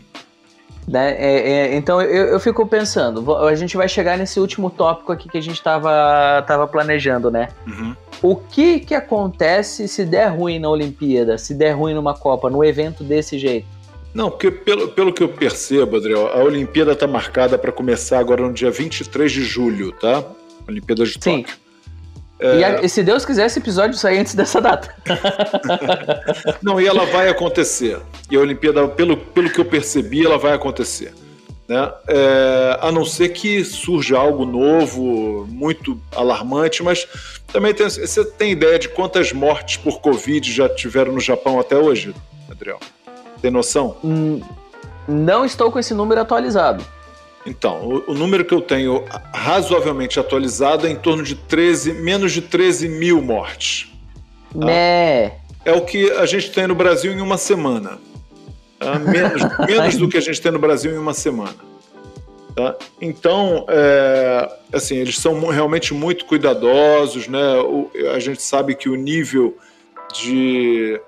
[0.86, 1.16] Né?
[1.18, 5.28] É, é, então eu, eu fico pensando, a gente vai chegar nesse último tópico aqui
[5.28, 7.48] que a gente tava, tava planejando, né?
[7.66, 7.96] Uhum.
[8.22, 12.62] O que que acontece se der ruim na Olimpíada, se der ruim numa Copa, num
[12.62, 13.66] evento desse jeito?
[14.14, 18.40] Não, porque pelo, pelo que eu percebo, Adriel, a Olimpíada está marcada para começar agora
[18.42, 20.24] no dia 23 de julho, tá?
[20.66, 21.42] Olimpíada de Sim.
[21.42, 21.65] Tóquio.
[22.40, 24.94] E, a- e se Deus quiser, esse episódio sair antes dessa data.
[26.62, 27.98] Não, e ela vai acontecer.
[28.30, 31.14] E a Olimpíada, pelo, pelo que eu percebi, ela vai acontecer.
[31.68, 31.90] Né?
[32.08, 37.08] É, a não ser que surja algo novo, muito alarmante, mas
[37.52, 41.76] também tem, você tem ideia de quantas mortes por Covid já tiveram no Japão até
[41.76, 42.14] hoje,
[42.50, 42.78] Adriel?
[43.42, 43.96] Tem noção?
[44.04, 44.40] Hum,
[45.08, 46.84] Não estou com esse número atualizado.
[47.46, 52.32] Então, o, o número que eu tenho razoavelmente atualizado é em torno de 13, menos
[52.32, 53.90] de 13 mil mortes.
[54.54, 55.32] Né?
[55.64, 57.98] É o que a gente tem no Brasil em uma semana.
[58.78, 58.98] tá?
[58.98, 61.54] Menos, menos do que a gente tem no Brasil em uma semana.
[62.54, 62.74] tá?
[63.00, 67.54] Então, é, assim, eles são realmente muito cuidadosos, né?
[67.60, 69.56] O- a gente sabe que o nível
[70.14, 71.00] de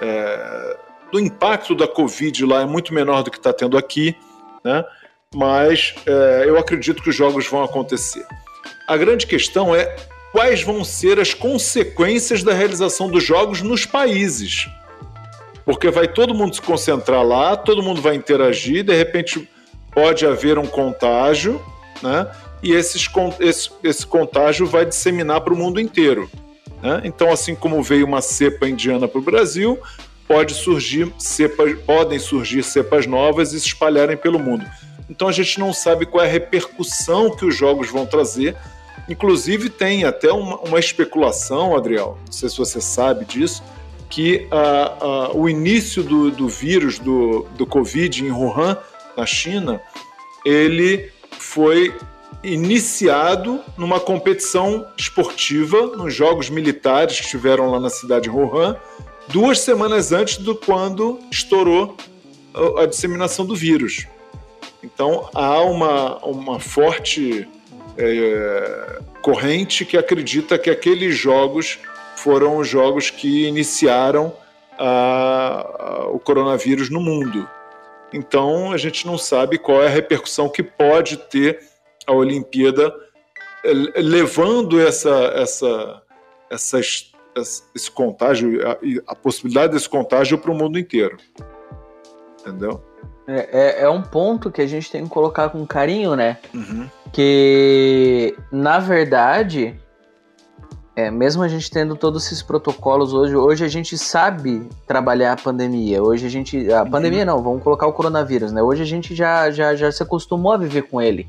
[0.00, 0.76] é,
[1.12, 4.14] do impacto da Covid lá é muito menor do que está tendo aqui,
[4.64, 4.84] né?
[5.34, 8.24] Mas é, eu acredito que os jogos vão acontecer.
[8.86, 9.96] A grande questão é
[10.32, 14.68] quais vão ser as consequências da realização dos jogos nos países.
[15.64, 19.48] Porque vai todo mundo se concentrar lá, todo mundo vai interagir, de repente
[19.92, 21.60] pode haver um contágio,
[22.02, 22.30] né?
[22.62, 23.08] E esses,
[23.40, 26.30] esse, esse contágio vai disseminar para o mundo inteiro.
[26.82, 27.02] né?
[27.04, 29.78] Então, assim como veio uma cepa indiana para o Brasil,
[30.28, 34.64] pode surgir cepas, podem surgir cepas novas e se espalharem pelo mundo.
[35.08, 38.56] Então a gente não sabe qual é a repercussão que os jogos vão trazer.
[39.08, 43.62] Inclusive tem até uma, uma especulação, Adriel, não sei se você sabe disso,
[44.08, 48.76] que uh, uh, o início do, do vírus do, do Covid em Wuhan,
[49.16, 49.80] na China,
[50.44, 51.94] ele foi
[52.42, 58.76] iniciado numa competição esportiva, nos Jogos Militares que estiveram lá na cidade de Wuhan,
[59.28, 61.96] duas semanas antes do quando estourou
[62.78, 64.06] a disseminação do vírus.
[64.86, 67.48] Então há uma, uma forte
[67.98, 71.80] é, corrente que acredita que aqueles jogos
[72.14, 74.32] foram os jogos que iniciaram
[74.78, 74.86] a,
[75.78, 77.48] a, o coronavírus no mundo.
[78.12, 81.58] Então a gente não sabe qual é a repercussão que pode ter
[82.06, 82.94] a Olimpíada
[83.64, 86.02] é, levando essa, essa,
[86.48, 87.12] essas,
[87.74, 91.16] esse contágio, a, a possibilidade desse contágio para o mundo inteiro.
[92.40, 92.80] Entendeu?
[93.28, 96.38] É, é, é, um ponto que a gente tem que colocar com carinho, né?
[96.54, 96.88] Uhum.
[97.12, 99.74] Que, na verdade,
[100.94, 105.36] é, mesmo a gente tendo todos esses protocolos hoje, hoje a gente sabe trabalhar a
[105.36, 106.02] pandemia.
[106.02, 106.72] Hoje a gente.
[106.72, 106.90] A uhum.
[106.90, 108.62] pandemia não, vamos colocar o coronavírus, né?
[108.62, 111.28] Hoje a gente já, já, já se acostumou a viver com ele.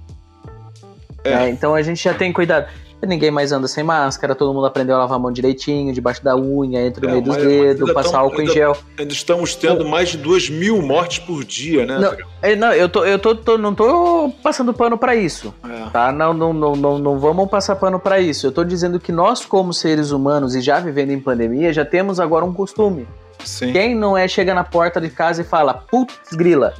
[1.23, 1.31] É.
[1.31, 1.49] Né?
[1.49, 2.67] Então a gente já tem cuidado.
[3.05, 6.35] Ninguém mais anda sem máscara, todo mundo aprendeu a lavar a mão direitinho, debaixo da
[6.35, 8.77] unha, entre o é, meio dos dedos, passar tão, álcool ainda, em gel.
[8.97, 11.99] Ainda estamos tendo mais de 2 mil mortes por dia, né?
[11.99, 15.53] Não, é, não eu, tô, eu tô, tô, não tô passando pano para isso.
[15.63, 15.89] É.
[15.91, 16.11] Tá?
[16.11, 18.47] Não, não, não, não, não vamos passar pano para isso.
[18.47, 22.19] Eu tô dizendo que nós, como seres humanos e já vivendo em pandemia, já temos
[22.19, 23.07] agora um costume.
[23.45, 23.71] Sim.
[23.71, 26.73] Quem não é chega na porta de casa e fala, putz, grila,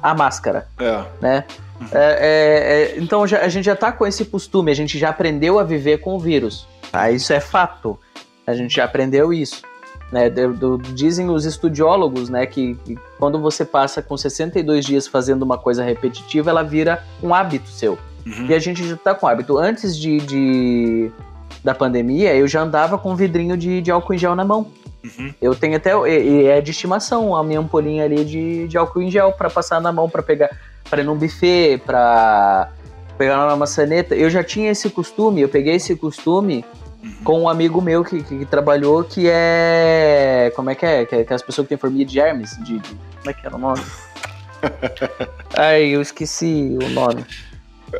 [0.00, 0.66] a máscara.
[0.78, 1.02] É.
[1.20, 1.44] Né?
[1.92, 5.10] É, é, é, então já, a gente já está com esse costume, a gente já
[5.10, 6.66] aprendeu a viver com o vírus.
[6.90, 7.10] Tá?
[7.10, 7.98] Isso é fato.
[8.46, 9.62] A gente já aprendeu isso.
[10.12, 10.30] Né?
[10.30, 15.42] Do, do, dizem os estudiólogos né, que, que, quando você passa com 62 dias fazendo
[15.42, 17.98] uma coisa repetitiva, ela vira um hábito seu.
[18.26, 18.46] Uhum.
[18.46, 19.58] E a gente já está com hábito.
[19.58, 21.10] Antes de, de,
[21.62, 24.70] da pandemia, eu já andava com um vidrinho de, de álcool em gel na mão.
[25.04, 25.34] Uhum.
[25.40, 25.92] Eu tenho até.
[26.08, 29.80] E, é de estimação a minha ampolinha ali de, de álcool em gel para passar
[29.80, 30.50] na mão, para pegar
[30.88, 32.70] para ir num buffet, para
[33.16, 34.14] pegar uma maçaneta.
[34.14, 36.64] Eu já tinha esse costume, eu peguei esse costume
[37.02, 37.14] uhum.
[37.24, 40.52] com um amigo meu que, que, que, trabalhou, que é.
[40.54, 41.04] Como é que é?
[41.04, 42.56] Que, é, que é as pessoas que têm formiga de germes.
[42.58, 43.82] De, de, como é que era o nome?
[45.56, 47.24] Ai, eu esqueci o nome.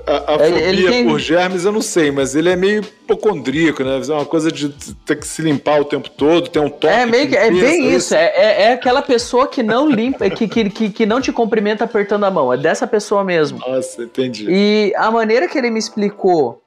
[0.07, 1.07] A, a fobia tem...
[1.07, 4.01] por germes eu não sei, mas ele é meio hipocondríaco, né?
[4.09, 4.71] É uma coisa de
[5.05, 6.87] ter que se limpar o tempo todo, ter um toque.
[6.87, 8.15] É, meio que, é bem isso.
[8.15, 11.85] É, é, é, aquela pessoa que não limpa, que, que, que, que não te cumprimenta
[11.85, 12.53] apertando a mão.
[12.53, 13.59] É dessa pessoa mesmo.
[13.59, 14.47] Nossa, entendi.
[14.49, 16.63] E a maneira que ele me explicou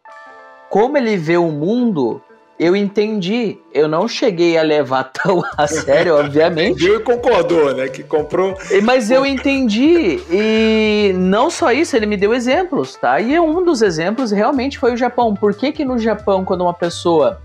[0.69, 2.21] como ele vê o mundo
[2.59, 3.57] eu entendi.
[3.73, 6.79] Eu não cheguei a levar tão a sério, obviamente.
[6.79, 7.87] Viu e concordou, né?
[7.87, 8.55] Que comprou.
[8.83, 10.19] Mas eu entendi.
[10.31, 13.19] E não só isso, ele me deu exemplos, tá?
[13.19, 15.35] E um dos exemplos realmente foi o Japão.
[15.35, 17.39] Por que, que no Japão, quando uma pessoa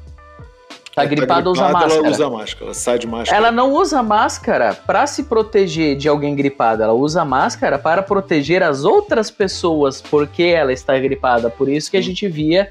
[0.94, 1.94] Tá, tá gripada, usa máscara.
[1.94, 3.37] Ela usa máscara, ela sai de máscara.
[3.37, 8.62] Ela não usa máscara para se proteger de alguém gripado, ela usa máscara para proteger
[8.62, 11.48] as outras pessoas porque ela está gripada.
[11.48, 12.70] Por isso que a gente via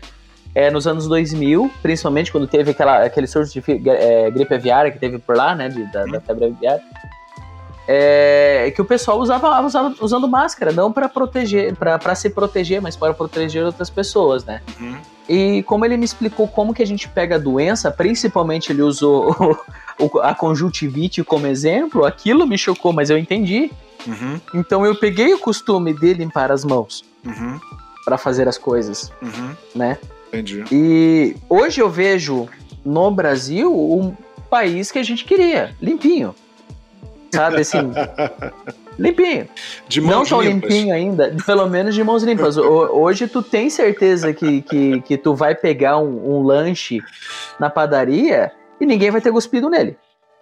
[0.53, 4.99] é, nos anos 2000, principalmente quando teve aquela, aquele surto de é, gripe aviária que
[4.99, 6.21] teve por lá, né, de, da, da, uhum.
[6.21, 6.83] febre aviária,
[7.87, 12.95] é, que o pessoal usava, usava usando máscara, não para proteger, para se proteger, mas
[12.95, 14.61] para proteger outras pessoas, né?
[14.79, 14.97] Uhum.
[15.27, 19.35] E como ele me explicou como que a gente pega a doença, principalmente ele usou
[19.99, 23.71] o, a conjuntivite como exemplo, aquilo me chocou, mas eu entendi.
[24.05, 24.39] Uhum.
[24.55, 27.59] Então eu peguei o costume de limpar as mãos uhum.
[28.05, 29.55] para fazer as coisas, uhum.
[29.75, 29.97] né?
[30.31, 30.63] Entendi.
[30.71, 32.47] E hoje eu vejo
[32.85, 34.15] no Brasil um
[34.49, 36.33] país que a gente queria, limpinho.
[37.33, 37.91] Sabe assim?
[38.99, 39.47] limpinho.
[39.87, 42.57] De mãos Não tão limpinho ainda, pelo menos de mãos limpas.
[42.57, 46.99] Hoje tu tem certeza que, que, que tu vai pegar um, um lanche
[47.59, 49.97] na padaria e ninguém vai ter cuspido nele.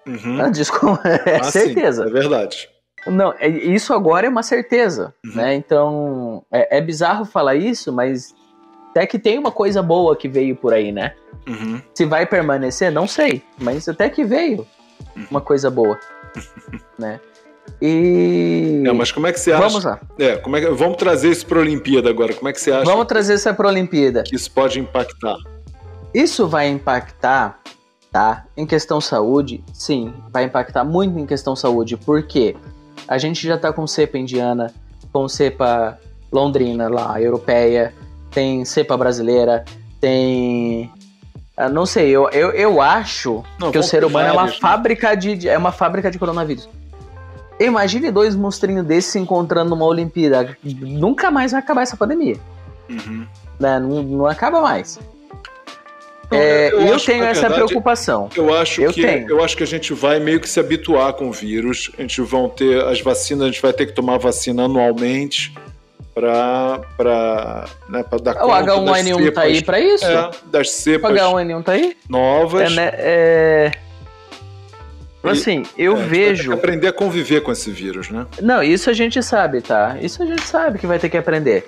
[0.07, 0.41] Uhum.
[0.41, 2.03] Ah, desculpa, é ah, certeza.
[2.03, 2.69] Sim, é verdade.
[3.07, 5.35] Não, é, isso agora é uma certeza, uhum.
[5.35, 5.53] né?
[5.55, 8.33] Então, é, é, bizarro falar isso, mas
[8.89, 11.13] até que tem uma coisa boa que veio por aí, né?
[11.47, 11.81] Uhum.
[11.93, 13.41] Se vai permanecer, não sei.
[13.57, 14.67] Mas até que veio
[15.15, 15.27] uhum.
[15.31, 15.99] uma coisa boa,
[16.97, 17.19] né?
[17.81, 18.81] E.
[18.83, 19.61] Não, mas como é que você acha?
[19.61, 19.99] Vamos lá.
[20.17, 20.69] É, como é que...
[20.71, 22.33] Vamos trazer isso para a Olimpíada agora.
[22.33, 22.83] Como é que você acha?
[22.83, 24.23] Vamos trazer isso para a Olimpíada.
[24.23, 25.37] Que isso pode impactar.
[26.13, 27.59] Isso vai impactar,
[28.11, 28.45] tá?
[28.57, 31.95] Em questão saúde, sim, vai impactar muito em questão saúde.
[31.95, 32.55] Por quê?
[33.07, 34.73] A gente já tá com cepa indiana,
[35.13, 35.99] com cepa
[36.31, 37.93] londrina lá, europeia
[38.31, 39.63] tem cepa brasileira,
[39.99, 40.91] tem
[41.57, 44.53] Ah, não sei, eu, eu, eu acho Não, que o ser humano é uma né?
[44.59, 46.69] fábrica de, é uma fábrica de coronavírus.
[47.59, 50.57] Imagine dois monstrinhos desses se encontrando numa Olimpíada.
[50.63, 52.37] Nunca mais vai acabar essa pandemia.
[52.89, 53.25] Uhum.
[53.59, 53.79] Né?
[53.79, 54.97] Não, não acaba mais.
[56.31, 58.29] É, eu eu, acho, tenho essa verdade, preocupação.
[58.35, 59.29] Eu acho, Eu que, tenho.
[59.29, 61.91] eu acho que a gente vai meio que se habituar com o vírus.
[61.97, 65.53] A gente vão ter as vacinas, a gente vai ter que tomar vacina anualmente
[66.21, 70.05] para né, pra dar O conta das H1N1 tá aí cepas- pra isso?
[70.05, 71.95] É, das O cepas H1N1 tá aí?
[72.09, 72.71] novas.
[72.71, 73.71] É, né, é...
[75.23, 76.49] Assim, eu É, a gente vai ter vejo.
[76.51, 78.25] que aprender a conviver com esse vírus, né?
[78.41, 79.97] Não, isso a gente sabe, tá?
[80.01, 81.65] Isso a gente sabe que vai ter que aprender.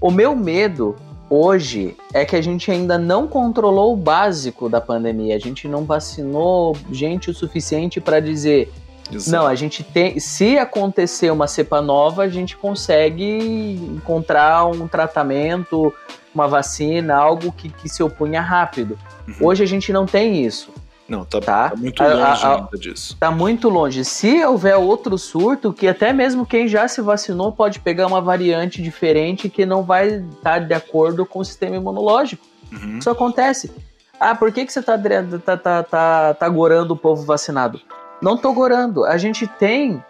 [0.00, 0.94] O meu medo
[1.28, 5.34] hoje é que a gente ainda não controlou o básico da pandemia.
[5.34, 8.72] A gente não vacinou gente o suficiente para dizer,
[9.12, 9.30] Exato.
[9.36, 15.92] não, a gente tem, se acontecer uma cepa nova, a gente consegue encontrar um tratamento,
[16.34, 18.98] uma vacina, algo que, que se opunha rápido.
[19.28, 19.34] Uhum.
[19.48, 20.70] Hoje a gente não tem isso.
[21.06, 21.70] Não, tá, Tá.
[21.70, 23.16] tá muito A- a- longe a- ainda disso.
[23.20, 24.04] Tá muito longe.
[24.06, 28.80] Se houver outro surto, que até mesmo quem já se vacinou pode pegar uma variante
[28.80, 32.42] diferente que não vai estar de acordo com o sistema imunológico.
[32.72, 32.98] Uhum.
[32.98, 33.70] Isso acontece.
[34.18, 34.96] Ah, por que, que você tá,
[35.44, 37.78] tá, tá, tá, tá gorando o povo vacinado?
[38.24, 39.04] Não tô gorando.
[39.04, 40.02] A gente tem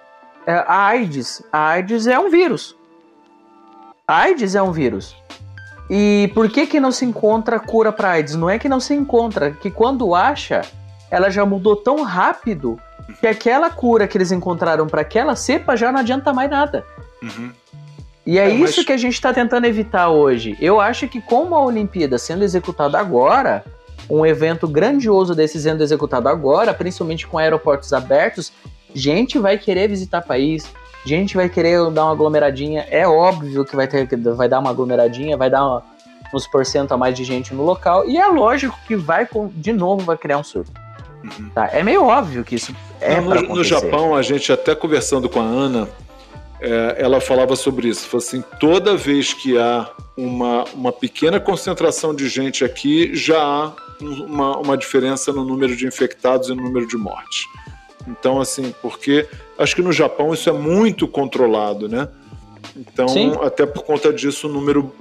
[0.47, 1.43] é, a AIDS.
[1.53, 2.77] A AIDS é um vírus.
[4.07, 5.17] A AIDS é um vírus.
[5.91, 8.37] E por que que não se encontra cura para AIDS?
[8.37, 10.63] Não é que não se encontra, que quando acha,
[11.11, 12.79] ela já mudou tão rápido
[13.21, 16.87] que aquela cura que eles encontraram para aquela cepa já não adianta mais nada.
[17.21, 17.51] Uhum.
[18.25, 20.57] E é, É, mas- isso que a gente está tentando evitar hoje.
[20.61, 23.65] Eu acho que com a Olimpíada sendo executada agora,
[24.09, 28.53] um evento grandioso desse sendo executado agora, principalmente com aeroportos abertos,
[28.95, 30.67] gente vai querer visitar país,
[31.05, 32.87] gente vai querer dar uma aglomeradinha.
[32.91, 35.83] É óbvio que vai, ter, que vai dar uma aglomeradinha, vai dar uma-
[36.35, 39.73] uns porcento a mais de gente no local, e é lógico que vai, com- de
[39.73, 40.73] novo, vai criar um surto.
[41.23, 41.49] Uhum.
[41.55, 41.69] Tá?
[41.73, 43.65] É meio óbvio que isso é Não, no, no.
[43.65, 45.89] Japão, a gente até conversando com a Ana,
[46.61, 48.07] é, ela falava sobre isso.
[48.09, 53.73] Falou assim: toda vez que há uma, uma pequena concentração de gente aqui, já há
[54.01, 57.45] uma, uma diferença no número de infectados e no número de mortes.
[58.07, 59.27] Então, assim, porque
[59.59, 62.09] acho que no Japão isso é muito controlado, né?
[62.77, 63.33] Então, Sim.
[63.43, 64.93] até por conta disso, o número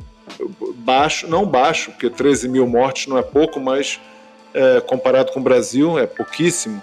[0.78, 4.00] baixo, não baixo, porque 13 mil mortes não é pouco, mas
[4.54, 6.82] é, comparado com o Brasil, é pouquíssimo.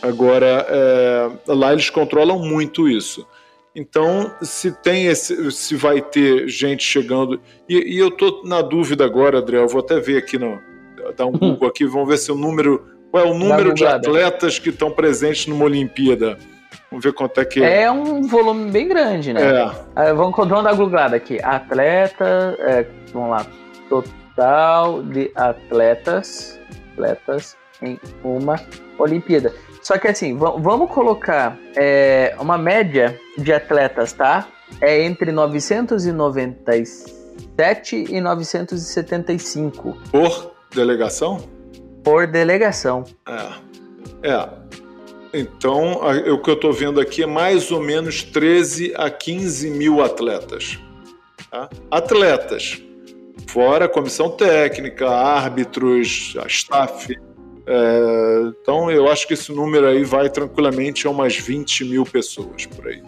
[0.00, 3.26] Agora, é, lá eles controlam muito isso.
[3.74, 7.40] Então, se tem esse, se vai ter gente chegando.
[7.68, 10.60] E, e eu tô na dúvida agora, André, eu vou até ver aqui, no,
[11.16, 12.86] dar um Google aqui, vamos ver se o número.
[13.10, 16.38] Qual é o número de atletas que estão presentes numa Olimpíada?
[16.90, 19.42] Vamos ver quanto é que É um volume bem grande, né?
[19.42, 19.62] É.
[19.96, 21.38] Ah, vamos, vamos dar googlada aqui.
[21.42, 23.46] Atleta, é, vamos lá.
[23.88, 26.58] Total de atletas,
[26.92, 28.58] atletas em uma
[28.98, 29.52] Olimpíada.
[29.82, 34.46] Só que assim, va- vamos colocar é, uma média de atletas, tá?
[34.80, 41.48] É entre 997 e 975 Por delegação?
[42.04, 43.04] por delegação.
[43.28, 44.28] É.
[44.28, 44.48] É.
[45.32, 49.70] Então, a- o que eu estou vendo aqui é mais ou menos 13 a 15
[49.70, 50.78] mil atletas.
[51.50, 51.68] tá?
[51.90, 52.82] Atletas.
[53.46, 57.14] Fora comissão técnica, árbitros, a staff.
[57.66, 62.66] É, então, eu acho que esse número aí vai tranquilamente a umas 20 mil pessoas
[62.66, 63.02] por aí.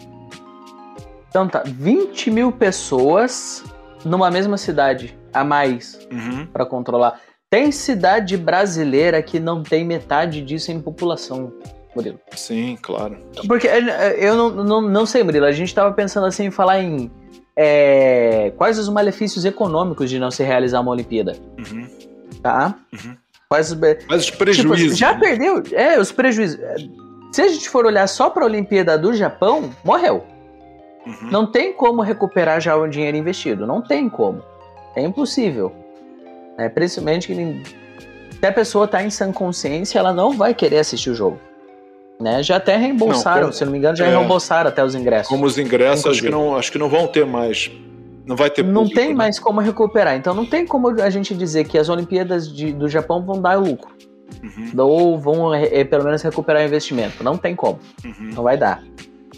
[1.27, 3.61] Então tá, 20 mil pessoas
[4.05, 5.99] numa mesma cidade, a mais.
[6.11, 6.45] Uhum.
[6.45, 7.19] para controlar.
[7.55, 11.53] Tem cidade brasileira que não tem metade disso em população,
[11.95, 12.19] Murilo.
[12.35, 13.17] Sim, claro.
[13.47, 16.81] Porque eh, eu não, não, não sei, Murilo, a gente estava pensando assim em falar
[16.81, 17.09] em
[17.55, 21.87] eh, quais os malefícios econômicos de não se realizar uma Olimpíada, Uhum.
[22.43, 22.75] tá?
[22.91, 23.15] Uhum.
[23.47, 24.97] Quais os be- Mas os tipo, prejuízos.
[24.97, 25.19] já né?
[25.19, 26.59] perdeu, é, os prejuízos.
[26.59, 26.75] Eh,
[27.31, 30.23] Se a gente for olhar só para a Olimpíada do Japão, morreu.
[31.05, 31.29] Uhum.
[31.31, 33.65] Não tem como recuperar já o dinheiro investido.
[33.67, 34.41] Não tem como.
[34.95, 35.71] É impossível.
[36.57, 37.61] É, principalmente que
[38.39, 41.39] se a pessoa está em sã consciência, ela não vai querer assistir o jogo.
[42.19, 42.41] Né?
[42.41, 44.15] Já até reembolsaram, Não, como- se não me engano, já é.
[44.15, 45.27] reembolsaram até os ingressos.
[45.27, 47.69] Como os ingressos, acho que, não, acho que não vão ter mais.
[48.25, 49.15] Não vai ter não público, tem né?
[49.15, 50.15] mais como recuperar.
[50.15, 53.55] Então não tem como a gente dizer que as Olimpíadas de- do Japão vão dar
[53.59, 53.93] lucro.
[54.41, 54.71] Uhum.
[54.83, 57.23] Ou vão eh, pelo menos recuperar o investimento.
[57.23, 57.79] Não tem como.
[58.03, 58.31] Uhum.
[58.33, 58.81] Não vai dar.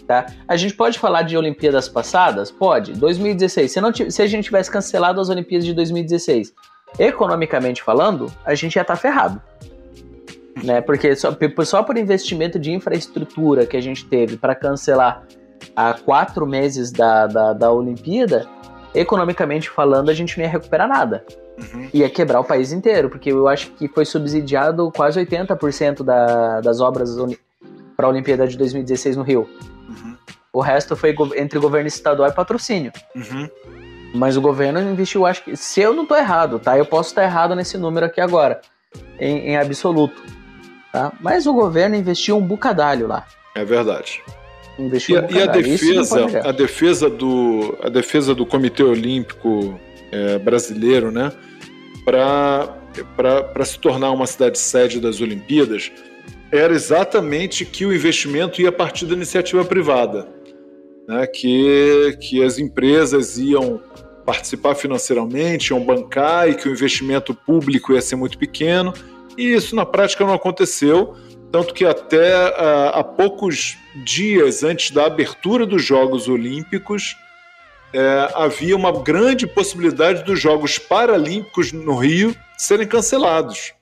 [0.06, 0.24] Tá?
[0.46, 2.50] A gente pode falar de Olimpíadas passadas?
[2.50, 2.92] Pode.
[2.94, 3.70] 2016.
[3.72, 6.54] Se, não se a gente tivesse cancelado as Olimpíadas de 2016,
[6.98, 9.40] economicamente falando, a gente ia estar ferrado.
[10.62, 10.80] Né?
[10.80, 15.24] Porque só, só por investimento de infraestrutura que a gente teve para cancelar
[15.74, 18.48] há quatro meses da, da, da Olimpíada,
[18.94, 21.24] economicamente falando, a gente não ia recuperar nada.
[21.58, 21.88] Uhum.
[21.92, 26.80] Ia quebrar o país inteiro, porque eu acho que foi subsidiado quase 80% da, das
[26.80, 27.16] obras
[27.96, 29.48] para a Olimpíada de 2016 no Rio.
[29.88, 30.16] Uhum.
[30.52, 32.92] O resto foi entre governo estadual e patrocínio.
[33.14, 33.48] Uhum.
[34.14, 35.56] Mas o governo investiu, acho que.
[35.56, 36.78] Se eu não estou errado, tá?
[36.78, 38.60] Eu posso estar errado nesse número aqui agora,
[39.20, 40.22] em, em absoluto.
[40.92, 41.12] Tá?
[41.20, 43.26] Mas o governo investiu um bucadalho lá.
[43.54, 44.22] É verdade.
[44.78, 49.78] Investiu e, um e a defesa, a defesa do, a defesa do Comitê Olímpico
[50.12, 51.32] é, brasileiro, né,
[52.04, 55.90] para se tornar uma cidade sede das Olimpíadas,
[56.50, 60.28] era exatamente que o investimento ia partir da iniciativa privada,
[61.08, 63.80] né, que, que as empresas iam
[64.26, 68.92] participar financeiramente, iam bancar e que o investimento público ia ser muito pequeno.
[69.38, 71.16] E isso na prática não aconteceu,
[71.50, 77.16] tanto que até uh, há poucos dias antes da abertura dos Jogos Olímpicos,
[77.90, 83.72] é, havia uma grande possibilidade dos Jogos Paralímpicos no Rio serem cancelados,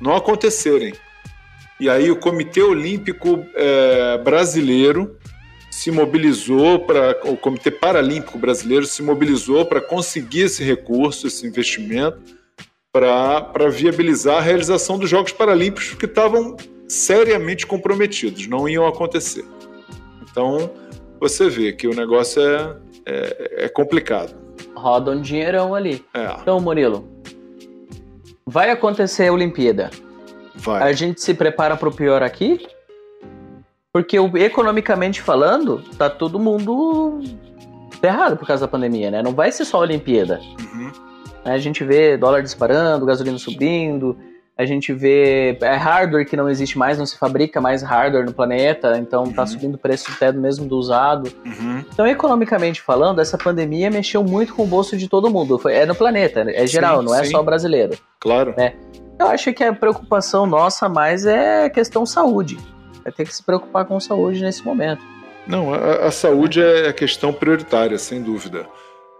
[0.00, 0.94] não acontecerem.
[1.78, 5.18] E aí o Comitê Olímpico é, Brasileiro
[5.82, 12.20] se mobilizou para o Comitê Paralímpico Brasileiro se mobilizou para conseguir esse recurso, esse investimento,
[12.92, 16.56] para viabilizar a realização dos Jogos Paralímpicos que estavam
[16.86, 19.44] seriamente comprometidos, não iam acontecer.
[20.30, 20.70] Então
[21.18, 24.36] você vê que o negócio é, é, é complicado.
[24.76, 26.04] Roda um dinheirão ali.
[26.14, 26.36] É.
[26.40, 27.08] Então, Murilo,
[28.46, 29.90] vai acontecer a Olimpíada.
[30.54, 30.80] Vai.
[30.80, 32.68] A gente se prepara para o pior aqui?
[33.92, 37.20] Porque economicamente falando, tá todo mundo
[38.02, 39.22] errado por causa da pandemia, né?
[39.22, 40.40] Não vai ser só a Olimpíada.
[40.58, 40.90] Uhum.
[41.44, 44.16] A gente vê dólar disparando, gasolina subindo,
[44.56, 48.32] a gente vê é hardware que não existe mais, não se fabrica mais hardware no
[48.32, 49.34] planeta, então tá uhum.
[49.34, 51.30] tá subindo o preço até mesmo do usado.
[51.44, 51.84] Uhum.
[51.92, 55.58] Então, economicamente falando, essa pandemia mexeu muito com o bolso de todo mundo.
[55.58, 57.30] Foi, é no planeta, é geral, sim, não é sim.
[57.30, 57.98] só brasileiro.
[58.20, 58.54] Claro.
[58.56, 58.72] Né?
[59.18, 62.56] Eu acho que a preocupação nossa mais é questão saúde
[63.02, 65.02] vai ter que se preocupar com saúde nesse momento.
[65.46, 68.66] Não, a, a saúde é a questão prioritária, sem dúvida.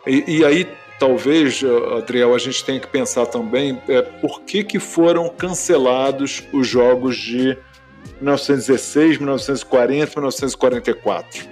[0.06, 0.68] E, e, aí,
[0.98, 1.62] talvez,
[1.96, 7.16] Adriel, a gente tenha que pensar também é, por que, que foram cancelados os jogos
[7.16, 7.56] de
[8.20, 11.48] 1916, 1940, 1944.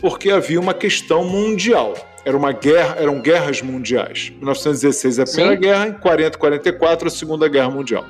[0.00, 1.94] Porque havia uma questão mundial.
[2.24, 4.30] Era uma guerra, eram guerras mundiais.
[4.36, 5.60] 1916 a Primeira Sim.
[5.60, 8.04] Guerra, em 40 44 a Segunda Guerra Mundial.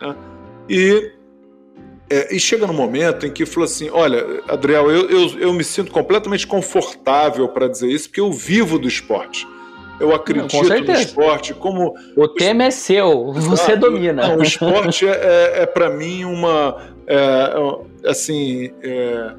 [0.00, 0.14] Né?
[0.68, 1.12] E
[2.10, 5.62] é, e chega no momento em que falou assim: olha, Adriel, eu, eu, eu me
[5.62, 9.46] sinto completamente confortável para dizer isso, porque eu vivo do esporte.
[10.00, 11.94] Eu acredito no esporte como.
[12.16, 14.28] O tema é seu, você domina.
[14.28, 16.90] Não, o esporte é, é, é para mim uma.
[17.06, 19.32] É, assim, é,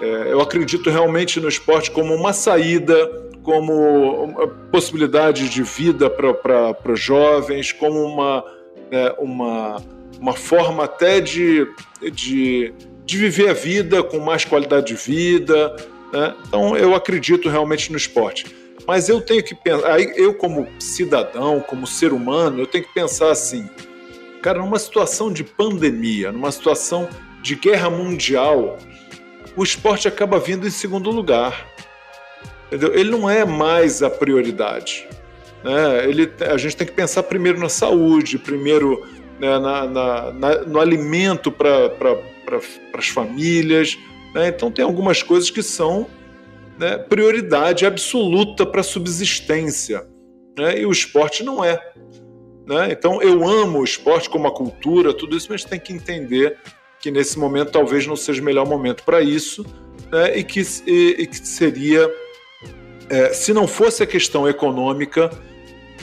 [0.00, 2.96] é, eu acredito realmente no esporte como uma saída,
[3.42, 8.44] como uma possibilidade de vida para os jovens, como uma,
[9.18, 9.82] uma
[10.20, 11.66] uma forma até de,
[12.12, 12.72] de,
[13.04, 15.76] de viver a vida com mais qualidade de vida.
[16.12, 16.34] Né?
[16.46, 18.46] Então, eu acredito realmente no esporte.
[18.86, 23.30] Mas eu tenho que pensar, eu como cidadão, como ser humano, eu tenho que pensar
[23.30, 23.68] assim,
[24.40, 27.08] cara, numa situação de pandemia, numa situação
[27.42, 28.78] de guerra mundial,
[29.54, 31.66] o esporte acaba vindo em segundo lugar.
[32.66, 32.94] Entendeu?
[32.94, 35.06] Ele não é mais a prioridade.
[35.62, 36.08] Né?
[36.08, 39.06] Ele, a gente tem que pensar primeiro na saúde, primeiro
[39.38, 42.60] né, na, na, na, no alimento para pra,
[42.94, 43.98] as famílias.
[44.34, 44.48] Né?
[44.48, 46.06] Então, tem algumas coisas que são
[46.78, 50.06] né, prioridade absoluta para a subsistência.
[50.56, 50.80] Né?
[50.80, 51.80] E o esporte não é.
[52.66, 52.88] Né?
[52.90, 56.56] Então, eu amo o esporte como a cultura, tudo isso, mas tem que entender
[57.00, 59.64] que nesse momento talvez não seja o melhor momento para isso
[60.10, 60.36] né?
[60.36, 62.12] e, que, e, e que seria,
[63.08, 65.30] é, se não fosse a questão econômica,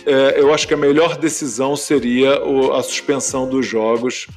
[0.06, 4.28] é, eu acho que a melhor decisão seria o, a suspensão dos jogos.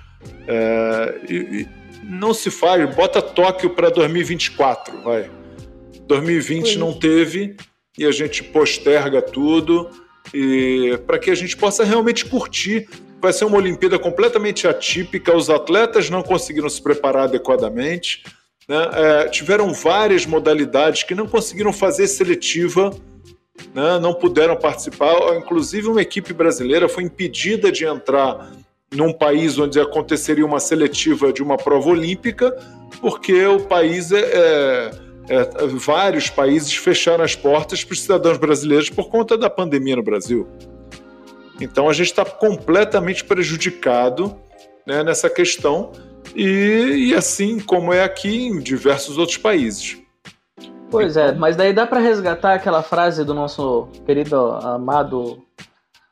[0.46, 1.68] É, e, e
[2.02, 5.30] não se faz, bota Tóquio para 2024, vai.
[6.06, 7.54] 2020 não teve
[7.98, 9.90] e a gente posterga tudo
[10.32, 12.88] e para que a gente possa realmente curtir.
[13.20, 18.22] Vai ser uma Olimpíada completamente atípica, os atletas não conseguiram se preparar adequadamente,
[18.68, 18.90] né?
[18.92, 22.90] é, tiveram várias modalidades que não conseguiram fazer seletiva
[23.78, 25.36] né, não puderam participar.
[25.36, 28.50] Inclusive, uma equipe brasileira foi impedida de entrar
[28.92, 32.50] num país onde aconteceria uma seletiva de uma prova olímpica,
[33.00, 34.90] porque o país é, é,
[35.28, 40.02] é vários países fecharam as portas para os cidadãos brasileiros por conta da pandemia no
[40.02, 40.48] Brasil.
[41.60, 44.34] Então a gente está completamente prejudicado
[44.86, 45.92] né, nessa questão
[46.34, 49.98] e, e, assim como é aqui em diversos outros países.
[50.90, 55.42] Pois é, mas daí dá para resgatar aquela frase do nosso querido amado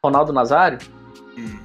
[0.04, 0.78] Ronaldo Nazário?
[1.36, 1.58] Hum.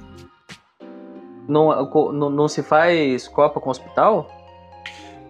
[1.46, 4.28] Não, não, não se faz Copa com hospital?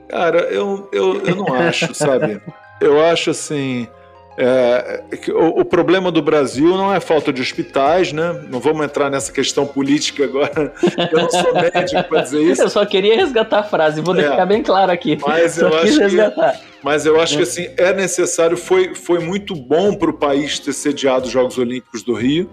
[0.08, 2.40] Cara, eu, eu, eu não acho, sabe?
[2.80, 3.88] Eu acho assim.
[4.36, 8.44] É, o, o, problema do Brasil não é falta de hospitais, né?
[8.48, 10.72] Não vamos entrar nessa questão política agora.
[11.12, 12.62] Eu não sou médico para dizer isso.
[12.62, 15.18] Eu só queria resgatar a frase, vou é, deixar bem claro aqui.
[15.20, 19.94] Mas eu, acho que, mas eu acho que assim, é necessário, foi, foi muito bom
[19.94, 22.48] para o país ter sediado os Jogos Olímpicos do Rio.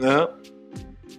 [0.00, 0.26] Né?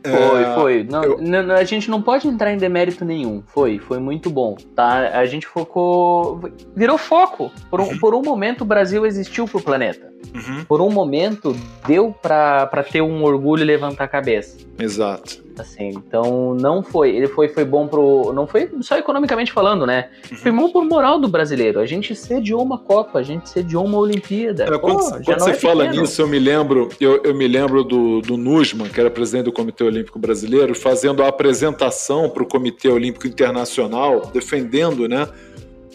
[0.04, 0.84] Foi, é, foi.
[0.84, 1.18] Não, eu...
[1.22, 3.42] não, a gente não pode entrar em demérito nenhum.
[3.48, 4.56] Foi, foi muito bom.
[4.76, 5.18] Tá?
[5.18, 6.42] A gente focou.
[6.76, 7.52] Virou foco.
[7.70, 10.13] Por um, por um momento o Brasil existiu pro planeta.
[10.34, 10.66] Uhum.
[10.66, 11.56] Por um momento
[11.88, 14.58] deu pra ter um orgulho e levantar a cabeça.
[14.80, 15.44] Exato.
[15.60, 17.16] Assim, então não foi.
[17.16, 18.34] Ele foi, foi bom pro.
[18.34, 20.10] Não foi só economicamente falando, né?
[20.32, 20.38] Uhum.
[20.38, 21.80] Foi bom pro moral do brasileiro.
[21.80, 24.64] A gente sediou uma Copa, a gente sediou uma Olimpíada.
[24.64, 26.02] É, quando, Pô, quando você é fala pequeno.
[26.02, 29.52] nisso, eu me lembro, eu, eu me lembro do, do Nusman, que era presidente do
[29.52, 35.28] Comitê Olímpico Brasileiro, fazendo a apresentação para o Comitê Olímpico Internacional, defendendo, né?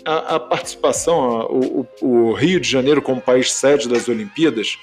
[0.05, 4.79] A, a participação, a, o, o Rio de Janeiro como país sede das Olimpíadas,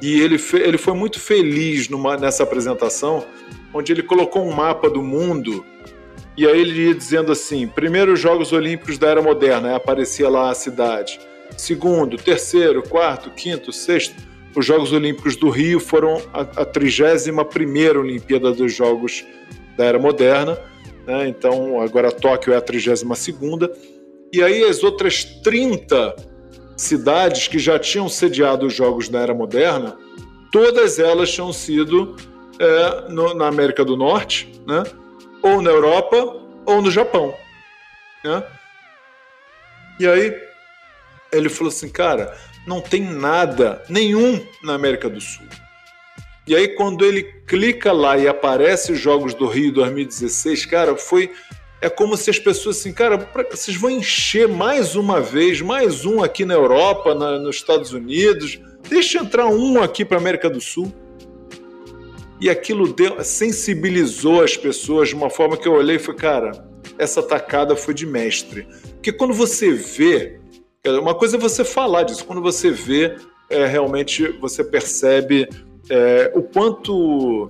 [0.00, 3.24] e ele, fe, ele foi muito feliz numa, nessa apresentação,
[3.72, 5.64] onde ele colocou um mapa do mundo
[6.36, 10.28] e aí ele ia dizendo assim: primeiro os Jogos Olímpicos da Era Moderna, aí aparecia
[10.28, 11.20] lá a cidade.
[11.56, 14.14] Segundo, terceiro, quarto, quinto, sexto.
[14.56, 19.24] Os Jogos Olímpicos do Rio foram a, 31 Olimpíada dos Jogos
[19.76, 20.58] da Era Moderna.
[21.06, 21.28] Né?
[21.28, 23.02] Então, agora Tóquio é a 32.
[24.34, 26.16] E aí as outras 30
[26.76, 29.96] cidades que já tinham sediado os Jogos da Era Moderna,
[30.50, 32.16] todas elas tinham sido
[32.58, 34.82] é, no, na América do Norte, né?
[35.40, 36.16] ou na Europa,
[36.66, 37.32] ou no Japão.
[38.24, 38.42] Né?
[40.00, 40.36] E aí
[41.32, 45.46] ele falou assim, cara, não tem nada, nenhum na América do Sul.
[46.44, 51.30] E aí quando ele clica lá e aparece os Jogos do Rio 2016, cara, foi
[51.84, 56.06] é como se as pessoas assim, cara, pra, vocês vão encher mais uma vez, mais
[56.06, 58.58] um aqui na Europa, na, nos Estados Unidos,
[58.88, 60.90] deixa entrar um aqui para América do Sul.
[62.40, 66.66] E aquilo deu, sensibilizou as pessoas de uma forma que eu olhei e falei, cara,
[66.98, 68.66] essa tacada foi de mestre.
[68.94, 70.40] Porque quando você vê,
[71.02, 73.14] uma coisa é você falar disso, quando você vê,
[73.50, 75.46] é, realmente você percebe
[75.90, 77.46] é, o quanto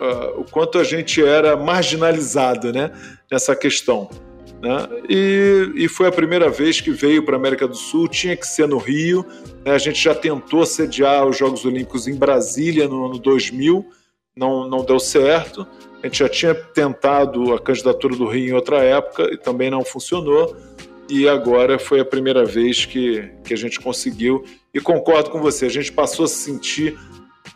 [0.00, 2.90] uh, o quanto a gente era marginalizado né,
[3.30, 4.08] nessa questão.
[4.60, 4.88] Né?
[5.08, 8.46] E, e, foi a primeira vez que veio para a América do Sul, tinha que
[8.46, 9.24] ser no Rio.
[9.64, 9.72] Né?
[9.72, 13.86] A gente já tentou sediar os Jogos Olímpicos em Brasília no ano 2000,
[14.36, 15.66] não, não deu certo.
[16.02, 19.84] A gente já tinha tentado a candidatura do Rio em outra época e também não
[19.84, 20.56] funcionou.
[21.08, 24.44] E agora foi a primeira vez que, que a gente conseguiu.
[24.74, 26.98] E concordo com você, a gente passou a se sentir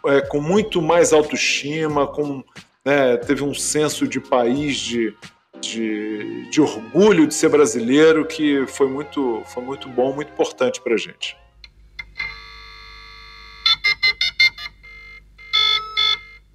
[0.07, 2.43] é, com muito mais autoestima, com,
[2.85, 5.15] né, teve um senso de país, de,
[5.63, 10.95] de, de, orgulho de ser brasileiro, que foi muito, foi muito bom, muito importante para
[10.95, 11.37] a gente.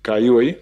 [0.04, 0.62] Caiu aí?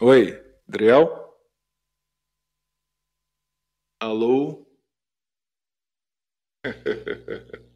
[0.00, 1.34] Oi, Adriel?
[4.00, 4.66] Alô?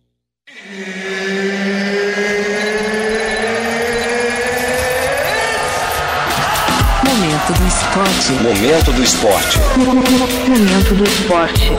[7.05, 8.33] Momento do esporte.
[8.33, 9.59] Momento do esporte.
[9.77, 11.73] Momento do esporte.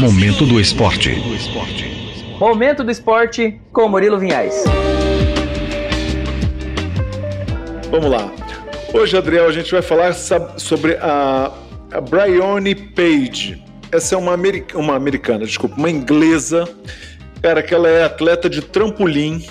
[0.00, 1.22] Momento do esporte.
[2.40, 4.64] Momento do esporte com Murilo Vinhais.
[7.90, 8.32] Vamos lá.
[8.94, 11.52] Hoje, Adriel, a gente vai falar sobre a
[11.92, 13.62] a Bryony Page.
[13.96, 14.36] Essa é uma,
[14.74, 16.68] uma americana, desculpa, uma inglesa.
[17.40, 19.46] Cara, que ela é atleta de trampolim.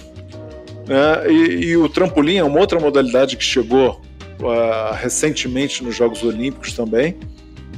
[0.87, 1.31] Né?
[1.31, 4.01] E, e, o trampolim é uma outra modalidade que chegou
[4.39, 7.17] uh, recentemente nos Jogos Olímpicos também.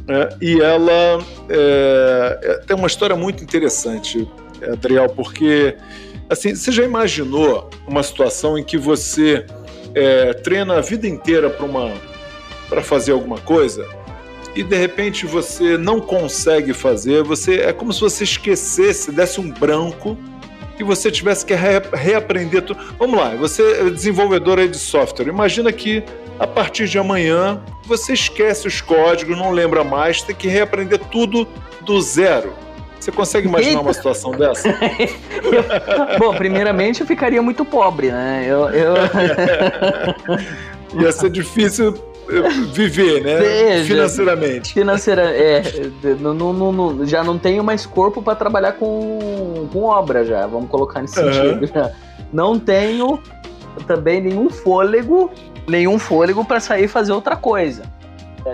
[0.06, 0.30] Né?
[0.42, 4.28] E ela é, é, tem uma história muito interessante,
[4.62, 5.76] Adriel, porque
[6.30, 9.46] assim, você já imaginou uma situação em que você
[9.96, 11.50] é, treina a vida inteira
[12.70, 13.88] para fazer alguma coisa
[14.58, 19.52] e de repente você não consegue fazer, você é como se você esquecesse, desse um
[19.52, 20.18] branco
[20.80, 22.80] e você tivesse que re, reaprender tudo.
[22.98, 25.28] Vamos lá, você é desenvolvedora de software.
[25.28, 26.04] Imagina que
[26.40, 31.48] a partir de amanhã você esquece os códigos, não lembra mais, tem que reaprender tudo
[31.82, 32.52] do zero.
[33.00, 34.76] Você consegue imaginar uma situação dessa?
[36.18, 38.44] Bom, primeiramente eu ficaria muito pobre, né?
[38.48, 38.96] Eu, eu...
[41.00, 41.94] ia ser difícil
[42.74, 43.38] viver, né?
[43.40, 44.74] Seja, financeiramente.
[44.74, 45.64] Financeira, é,
[46.20, 50.70] não, não, não, já não tenho mais corpo para trabalhar com, com obra já, vamos
[50.70, 51.34] colocar nesse uhum.
[51.34, 51.92] sentido.
[52.32, 53.22] Não tenho
[53.86, 55.32] também nenhum fôlego,
[55.68, 57.84] nenhum fôlego para sair e fazer outra coisa.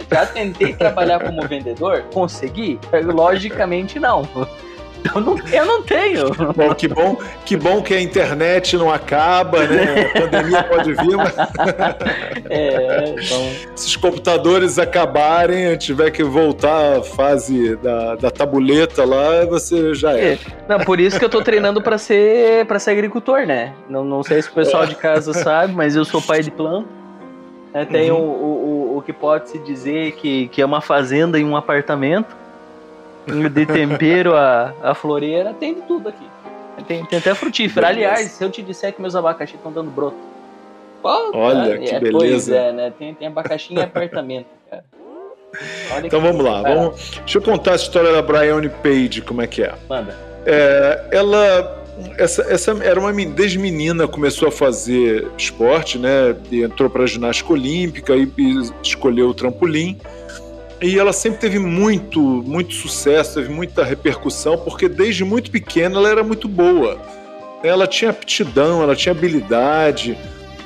[0.09, 2.03] Já tentei trabalhar como vendedor?
[2.13, 2.80] Consegui?
[3.05, 4.28] Logicamente não.
[5.14, 6.30] Eu não, eu não tenho.
[6.56, 10.12] Bom, que bom, que bom que a internet não acaba, né?
[10.16, 11.34] A pandemia pode vir, mas...
[12.49, 13.49] É, então...
[13.76, 20.18] Se os computadores acabarem, tiver que voltar à fase da, da tabuleta lá, você já
[20.18, 20.34] é.
[20.34, 20.39] é.
[20.68, 23.74] Não, por isso que eu tô treinando para ser para ser agricultor, né?
[23.89, 26.88] Não, não sei se o pessoal de casa sabe, mas eu sou pai de planta.
[27.74, 27.86] Né?
[27.86, 28.20] Tem uhum.
[28.20, 32.43] o, o, o que pode se dizer que, que é uma fazenda e um apartamento
[33.26, 36.26] de tempero a, a floreira, tem de tudo aqui.
[36.88, 37.88] Tem, tem até frutífera.
[37.88, 40.17] Aliás, se eu te disser que meus abacaxi estão dando broto.
[41.01, 42.17] Pô, Olha, que é, beleza.
[42.17, 42.93] Pois é, né?
[42.97, 44.84] Tem, tem abacaxi em apartamento, cara.
[45.93, 49.45] Olha então vamos lá, vamos, deixa eu contar a história da Brianne Page, como é
[49.45, 49.74] que é.
[49.88, 50.17] Manda.
[50.45, 51.84] É, ela
[52.17, 56.36] essa, essa era uma desde menina começou a fazer esporte, né?
[56.51, 59.99] Entrou para ginástica olímpica e, e escolheu o trampolim.
[60.84, 66.09] E ela sempre teve muito, muito sucesso, teve muita repercussão, porque desde muito pequena ela
[66.09, 67.01] era muito boa.
[67.63, 70.17] Ela tinha aptidão, ela tinha habilidade.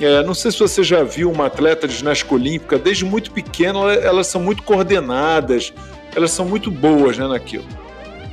[0.02, 3.94] É, não sei se você já viu uma atleta de ginástica olímpica, desde muito pequena
[3.94, 5.72] elas são muito coordenadas,
[6.16, 7.66] elas são muito boas né, naquilo.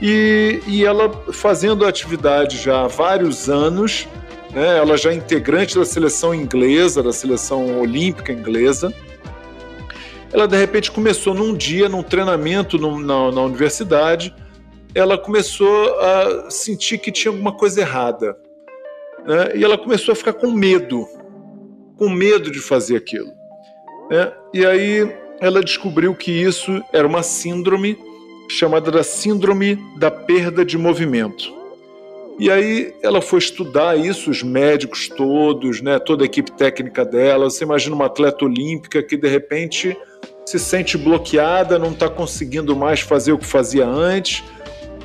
[0.01, 4.09] E, e ela fazendo a atividade já há vários anos,
[4.53, 8.91] né, ela já é integrante da seleção inglesa, da seleção olímpica inglesa,
[10.35, 14.35] ela de repente começou num dia, num treinamento na, na universidade,
[14.93, 18.37] ela começou a sentir que tinha alguma coisa errada.
[19.25, 19.53] Né?
[19.55, 21.07] E ela começou a ficar com medo,
[21.97, 23.31] com medo de fazer aquilo.
[24.11, 24.33] Né?
[24.53, 25.09] E aí
[25.41, 27.97] ela descobriu que isso era uma síndrome
[28.51, 31.55] chamada da síndrome da perda de movimento.
[32.41, 37.49] E aí ela foi estudar isso, os médicos todos, né, toda a equipe técnica dela.
[37.49, 39.97] Você imagina uma atleta olímpica que de repente
[40.45, 44.45] se sente bloqueada, não está conseguindo mais fazer o que fazia antes.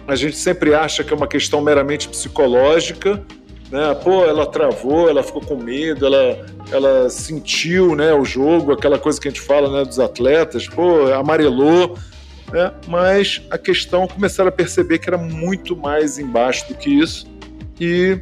[0.08, 3.24] A gente sempre acha que é uma questão meramente psicológica,
[3.72, 3.94] né?
[4.04, 9.20] Pô, ela travou, ela ficou com medo, ela, ela sentiu, né, o jogo, aquela coisa
[9.22, 11.96] que a gente fala, né, dos atletas, pô, amarelou,
[12.52, 12.72] né?
[12.88, 17.28] Mas a questão começaram a perceber que era muito mais embaixo do que isso
[17.80, 18.20] e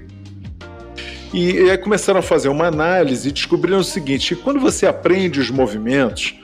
[1.33, 5.39] e, e aí começaram a fazer uma análise e descobriram o seguinte: quando você aprende
[5.39, 6.35] os movimentos,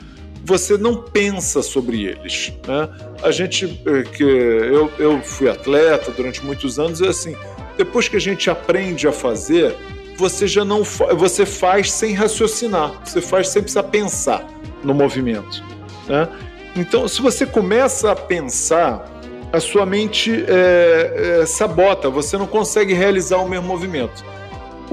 [0.44, 2.54] você não pensa sobre eles.
[2.68, 2.90] Né?
[3.24, 7.36] A gente, eh, que eu, eu fui atleta durante muitos anos, e assim,
[7.78, 9.76] depois que a gente aprende a fazer,
[10.18, 14.46] você já não você faz sem raciocinar, você faz sem precisar pensar
[14.84, 15.64] no movimento.
[16.08, 16.28] Né?
[16.76, 19.10] Então, se você começa a pensar,
[19.52, 24.24] a sua mente é, é, sabota, você não consegue realizar o mesmo movimento.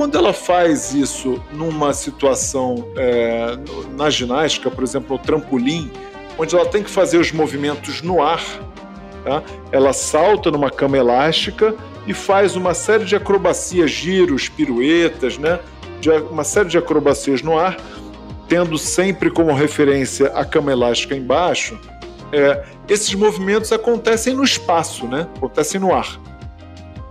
[0.01, 3.55] Quando ela faz isso numa situação é,
[3.95, 5.93] na ginástica, por exemplo, no trampolim,
[6.39, 8.43] onde ela tem que fazer os movimentos no ar,
[9.23, 9.43] tá?
[9.71, 11.75] ela salta numa cama elástica
[12.07, 15.61] e faz uma série de acrobacias, giros, piruetas, né?
[16.01, 17.77] De uma série de acrobacias no ar,
[18.49, 21.79] tendo sempre como referência a cama elástica embaixo.
[22.33, 25.29] É, esses movimentos acontecem no espaço, né?
[25.37, 26.19] acontecem no ar.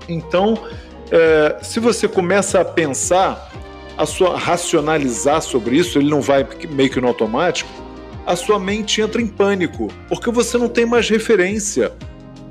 [0.07, 0.57] Então,
[1.11, 3.51] é, se você começa a pensar,
[3.97, 7.69] a sua racionalizar sobre isso, ele não vai meio que no automático,
[8.25, 11.91] a sua mente entra em pânico, porque você não tem mais referência.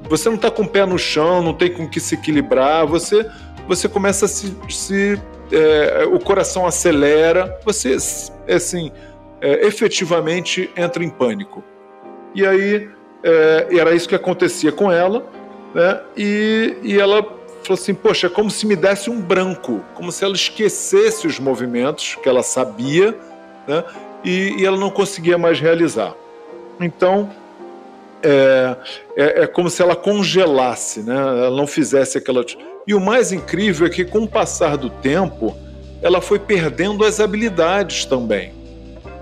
[0.08, 3.26] Você não está com o pé no chão, não tem com que se equilibrar, você,
[3.66, 4.56] você começa a se.
[4.68, 5.20] se
[5.52, 7.96] é, o coração acelera, você,
[8.48, 8.90] assim,
[9.40, 11.62] é, efetivamente entra em pânico.
[12.34, 12.90] E aí,
[13.22, 15.24] é, era isso que acontecia com ela,
[15.74, 16.00] né?
[16.16, 20.24] E, e ela falou assim: Poxa, é como se me desse um branco, como se
[20.24, 23.16] ela esquecesse os movimentos que ela sabia,
[23.66, 23.84] né?
[24.24, 26.14] E, e ela não conseguia mais realizar.
[26.80, 27.30] Então,
[28.22, 28.76] é,
[29.16, 31.14] é, é, como se ela congelasse, né?
[31.14, 32.44] ela não fizesse aquela.
[32.86, 35.56] E o mais incrível é que, com o passar do tempo,
[36.02, 38.52] ela foi perdendo as habilidades também.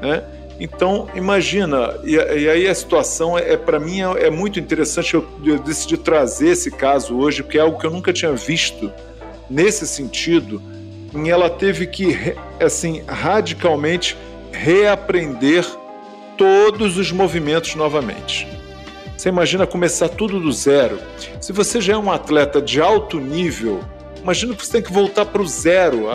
[0.01, 0.23] Né?
[0.59, 5.15] Então, imagina, e, e, aí a situação é, é para mim é, é, muito interessante.
[5.15, 8.91] Eu, eu, decidi trazer esse caso hoje, porque é algo que eu nunca tinha visto
[9.51, 10.63] nesse sentido.
[11.15, 14.17] E ela teve que, assim, radicalmente
[14.51, 15.67] reaprender
[16.39, 18.49] todos os movimentos novamente.
[19.17, 20.99] Você imagina começar tudo do zero.
[21.41, 23.81] Se você já é um atleta de alto nível,
[24.23, 26.07] imagina que você tem que voltar para o zero.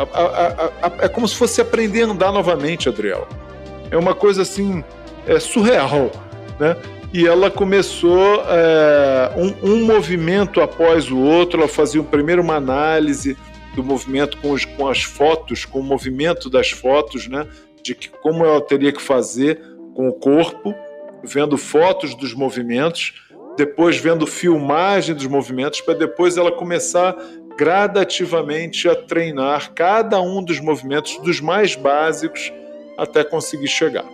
[1.00, 3.28] É como se fosse aprender a andar novamente, Adriel.
[3.92, 4.84] É uma coisa assim
[5.28, 6.12] é, surreal,
[6.60, 6.76] né?
[7.14, 11.60] E ela começou é, um, um, movimento após o outro.
[11.60, 13.38] Ela fazia primeiro uma análise
[13.76, 17.46] do movimento com, os, com as fotos, com o movimento das fotos, né?
[17.84, 19.62] De que, como ela teria que fazer
[19.94, 20.74] com o corpo,
[21.22, 23.14] vendo fotos dos movimentos,
[23.58, 27.16] depois vendo filmagem dos movimentos, para depois ela começar
[27.58, 32.52] gradativamente a treinar cada um dos movimentos, dos mais básicos,
[32.98, 34.06] até conseguir chegar.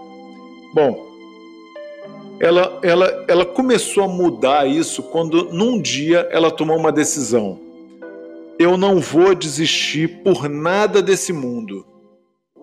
[0.73, 1.07] Bom,
[2.39, 7.59] ela, ela, ela começou a mudar isso quando, num dia, ela tomou uma decisão.
[8.59, 11.86] Eu não vou desistir por nada desse mundo.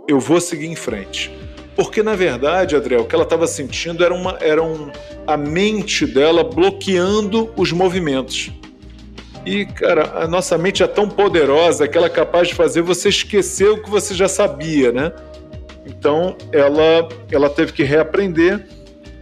[0.08, 1.30] Eu vou seguir em frente.
[1.76, 4.90] Porque, na verdade, Adriel, o que ela estava sentindo era, uma, era um,
[5.26, 8.52] a mente dela bloqueando os movimentos.
[9.44, 13.08] E, cara, a nossa mente é tão poderosa que ela é capaz de fazer você
[13.08, 15.12] esquecer o que você já sabia, né?
[15.86, 18.66] Então, ela, ela teve que reaprender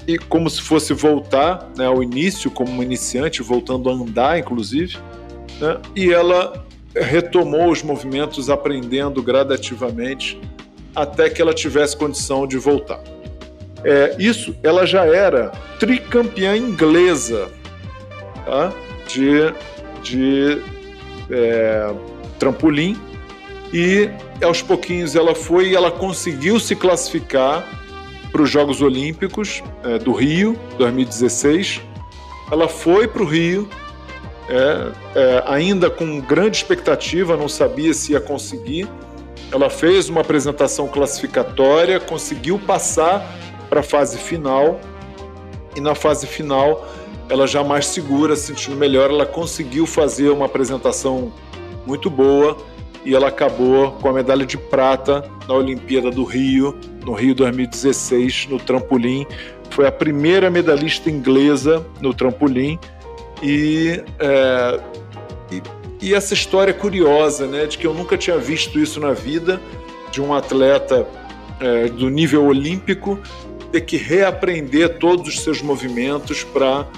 [0.07, 4.97] e como se fosse voltar né, ao início, como iniciante, voltando a andar, inclusive.
[5.61, 5.81] Né?
[5.95, 10.41] E ela retomou os movimentos, aprendendo gradativamente
[10.95, 13.01] até que ela tivesse condição de voltar.
[13.85, 15.51] É, isso, ela já era
[15.81, 17.49] tricampeã inglesa
[18.45, 18.73] tá?
[19.09, 19.53] de,
[20.03, 20.63] de
[21.31, 21.93] é,
[22.39, 22.97] trampolim
[23.73, 24.11] e
[24.45, 27.67] aos pouquinhos ela foi e ela conseguiu se classificar
[28.31, 31.81] para os Jogos Olímpicos é, do Rio 2016.
[32.51, 33.69] Ela foi para o Rio,
[34.49, 38.89] é, é, ainda com grande expectativa, não sabia se ia conseguir.
[39.51, 43.27] Ela fez uma apresentação classificatória, conseguiu passar
[43.71, 44.81] para a fase final.
[45.75, 46.87] E na fase final
[47.29, 51.33] ela já mais segura, se sentindo melhor, ela conseguiu fazer uma apresentação
[51.87, 52.57] muito boa
[53.05, 58.49] e ela acabou com a medalha de prata na Olimpíada do Rio, no Rio 2016,
[58.49, 59.27] no trampolim.
[59.71, 62.79] Foi a primeira medalhista inglesa no trampolim
[63.43, 64.81] e, é,
[65.51, 65.63] e
[66.03, 69.61] e essa história curiosa, né, de que eu nunca tinha visto isso na vida,
[70.11, 71.07] de um atleta
[71.61, 73.21] é, do nível olímpico
[73.71, 76.89] ter que reaprender todos os seus movimentos para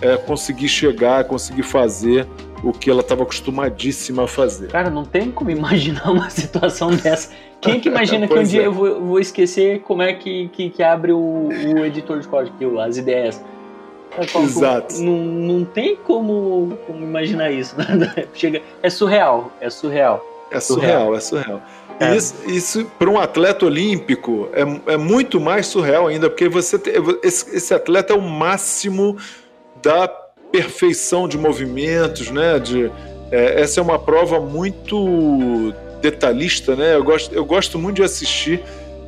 [0.00, 2.26] é, conseguir chegar, conseguir fazer
[2.64, 4.68] o que ela estava acostumadíssima a fazer.
[4.68, 7.30] Cara, não tem como imaginar uma situação dessa.
[7.60, 8.66] Quem que imagina que um dia é.
[8.66, 12.78] eu vou, vou, esquecer como é que, que, que abre o, o, editor de código,
[12.78, 13.42] as ideias?
[14.42, 14.94] Exato.
[15.00, 17.74] Não, não tem como, como imaginar isso.
[18.34, 20.24] Chega, é surreal, é surreal.
[20.50, 21.62] É surreal, é surreal.
[21.98, 22.16] É.
[22.16, 26.94] Isso, isso para um atleta olímpico é, é muito mais surreal ainda, porque você tem,
[27.22, 29.16] esse, esse atleta é o máximo
[29.82, 30.23] da
[30.54, 32.60] perfeição de movimentos, né?
[32.60, 32.88] De,
[33.32, 36.94] é, essa é uma prova muito detalhista, né?
[36.94, 38.62] Eu gosto, eu gosto muito de assistir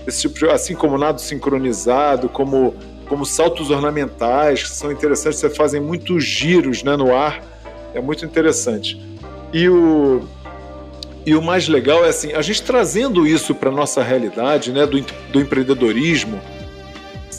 [0.05, 2.74] esse tipo de, assim como nado sincronizado, como
[3.09, 7.40] como saltos ornamentais, que são interessantes, você fazem muitos giros né, no ar,
[7.94, 9.01] é muito interessante.
[9.53, 10.26] E o,
[11.24, 14.84] e o mais legal é assim, a gente trazendo isso para a nossa realidade, né,
[14.84, 16.40] do, do empreendedorismo,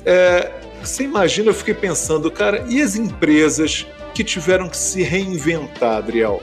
[0.05, 5.97] é, você imagina, eu fiquei pensando, cara, e as empresas que tiveram que se reinventar,
[5.97, 6.41] Adriel?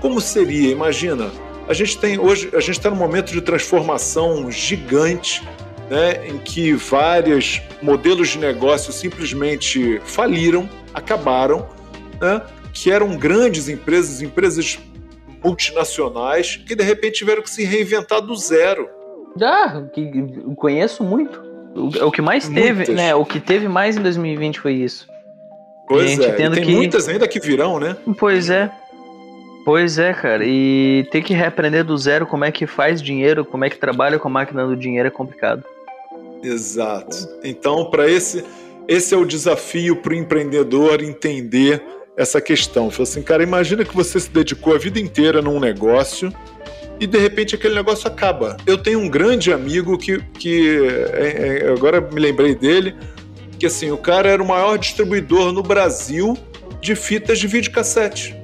[0.00, 0.70] Como seria?
[0.70, 1.30] Imagina,
[1.68, 5.46] a gente tem hoje, a gente está num momento de transformação gigante
[5.90, 11.68] né, em que vários modelos de negócio simplesmente faliram, acabaram,
[12.20, 12.42] né,
[12.72, 14.78] que eram grandes empresas, empresas
[15.42, 18.88] multinacionais, que de repente tiveram que se reinventar do zero.
[19.40, 20.10] Ah, que
[20.56, 21.40] conheço muito.
[21.74, 22.64] O, o que mais Muitas.
[22.64, 23.14] teve, né?
[23.14, 25.06] O que teve mais em 2020 foi isso.
[25.88, 26.72] Pois é, tem que...
[26.72, 27.96] muitas ainda que virão, né?
[28.18, 28.70] Pois é.
[29.64, 30.44] Pois é, cara.
[30.46, 34.18] E ter que reaprender do zero como é que faz dinheiro, como é que trabalha
[34.18, 35.62] com a máquina do dinheiro é complicado.
[36.42, 37.28] Exato.
[37.42, 38.44] Então, para esse,
[38.86, 41.82] esse é o desafio para o empreendedor entender
[42.16, 42.90] essa questão.
[42.90, 46.32] Falei assim, cara, imagina que você se dedicou a vida inteira num negócio
[47.00, 48.56] e de repente aquele negócio acaba.
[48.66, 50.78] Eu tenho um grande amigo que, que
[51.12, 52.94] é, é, agora me lembrei dele,
[53.58, 56.36] que assim, o cara era o maior distribuidor no Brasil
[56.80, 58.36] de fitas de videocassete.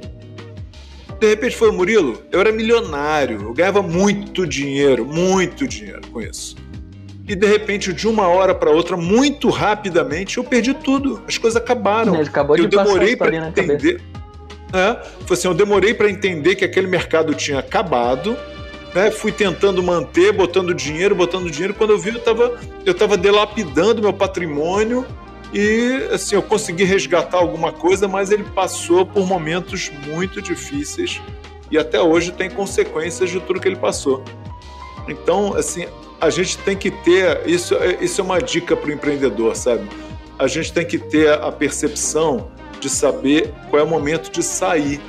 [1.20, 6.56] De repente foi, Murilo, eu era milionário, eu ganhava muito dinheiro, muito dinheiro com isso
[7.26, 11.22] e de repente, de uma hora para outra, muito rapidamente, eu perdi tudo.
[11.26, 12.14] As coisas acabaram.
[12.14, 14.00] Ele acabou eu de demorei para entender.
[14.72, 18.36] É, foi assim, eu demorei para entender que aquele mercado tinha acabado.
[18.94, 19.10] Né?
[19.10, 21.74] Fui tentando manter, botando dinheiro, botando dinheiro.
[21.74, 25.04] Quando eu vi, eu estava eu tava delapidando meu patrimônio
[25.52, 31.20] e assim eu consegui resgatar alguma coisa, mas ele passou por momentos muito difíceis
[31.70, 34.22] e até hoje tem consequências de tudo que ele passou.
[35.08, 35.86] Então, assim,
[36.20, 37.74] a gente tem que ter isso.
[38.00, 39.88] Isso é uma dica para o empreendedor, sabe?
[40.38, 42.48] A gente tem que ter a percepção
[42.80, 45.00] de saber qual é o momento de sair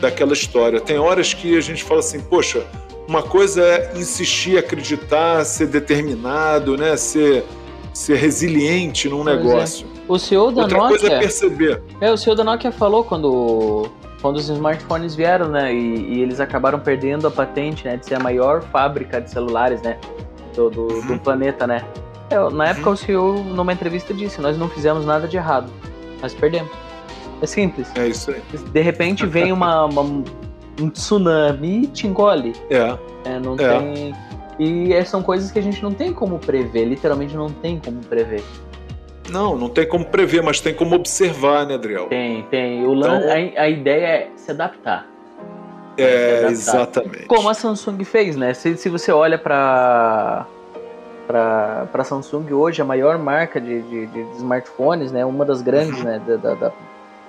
[0.00, 0.80] daquela história.
[0.80, 2.66] Tem horas que a gente fala assim, poxa,
[3.10, 6.96] uma coisa é insistir, acreditar, ser determinado, né?
[6.96, 7.44] Ser,
[7.92, 9.34] ser resiliente num é.
[9.34, 9.84] negócio.
[9.84, 10.00] É.
[10.06, 10.98] O CEO da Outra Nokia.
[10.98, 11.82] coisa é perceber.
[12.00, 13.90] É, o CEO da Nokia falou quando,
[14.22, 15.74] quando os smartphones vieram, né?
[15.74, 17.96] E, e eles acabaram perdendo a patente, né?
[17.96, 19.98] De ser a maior fábrica de celulares, né?
[20.54, 21.06] Do, do, uhum.
[21.08, 21.84] do planeta, né?
[22.30, 22.94] É, na época uhum.
[22.94, 25.68] o CEO, numa entrevista, disse: Nós não fizemos nada de errado,
[26.22, 26.70] nós perdemos.
[27.42, 27.90] É simples.
[27.96, 28.40] É isso aí.
[28.72, 30.22] De repente vem uma, uma
[30.80, 32.54] um tsunami e te engole.
[32.70, 32.96] É.
[33.24, 33.78] é não é.
[33.78, 34.14] tem.
[34.58, 38.00] E é, são coisas que a gente não tem como prever, literalmente não tem como
[38.00, 38.42] prever.
[39.30, 42.08] Não, não tem como prever, mas tem como observar, né, Adriel?
[42.08, 42.84] Tem, tem.
[42.84, 45.06] O então, a, a, ideia é se adaptar.
[45.96, 46.50] É, se adaptar.
[46.50, 47.26] exatamente.
[47.26, 48.52] Como a Samsung fez, né?
[48.52, 50.46] Se, se você olha para
[51.26, 55.24] para Samsung hoje, a maior marca de, de, de, smartphones, né?
[55.24, 56.04] Uma das grandes, uhum.
[56.04, 56.22] né?
[56.26, 56.72] Da, da, da,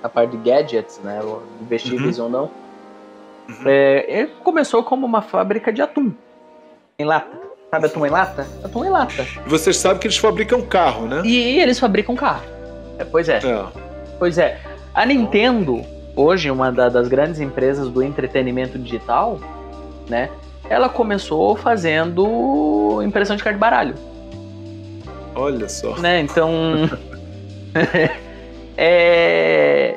[0.02, 1.20] da, parte de gadgets, né?
[1.60, 2.24] Investíveis uhum.
[2.24, 2.50] ou não.
[3.48, 3.64] Uhum.
[3.66, 6.12] É, começou como uma fábrica de atum
[6.98, 7.36] em lata.
[7.70, 8.46] Sabe atum em lata?
[8.62, 9.26] Atum em lata.
[9.46, 11.22] Vocês sabem que eles fabricam carro, né?
[11.24, 12.44] E, eles fabricam carro.
[12.98, 13.38] É, pois é.
[13.38, 13.64] é.
[14.18, 14.60] Pois é.
[14.94, 15.82] A Nintendo,
[16.14, 19.40] hoje, uma da, das grandes empresas do entretenimento digital,
[20.08, 20.28] né?
[20.68, 23.94] Ela começou fazendo impressão de carta de baralho.
[25.34, 25.96] Olha só.
[25.98, 26.20] Né?
[26.20, 26.50] Então.
[28.76, 29.96] é.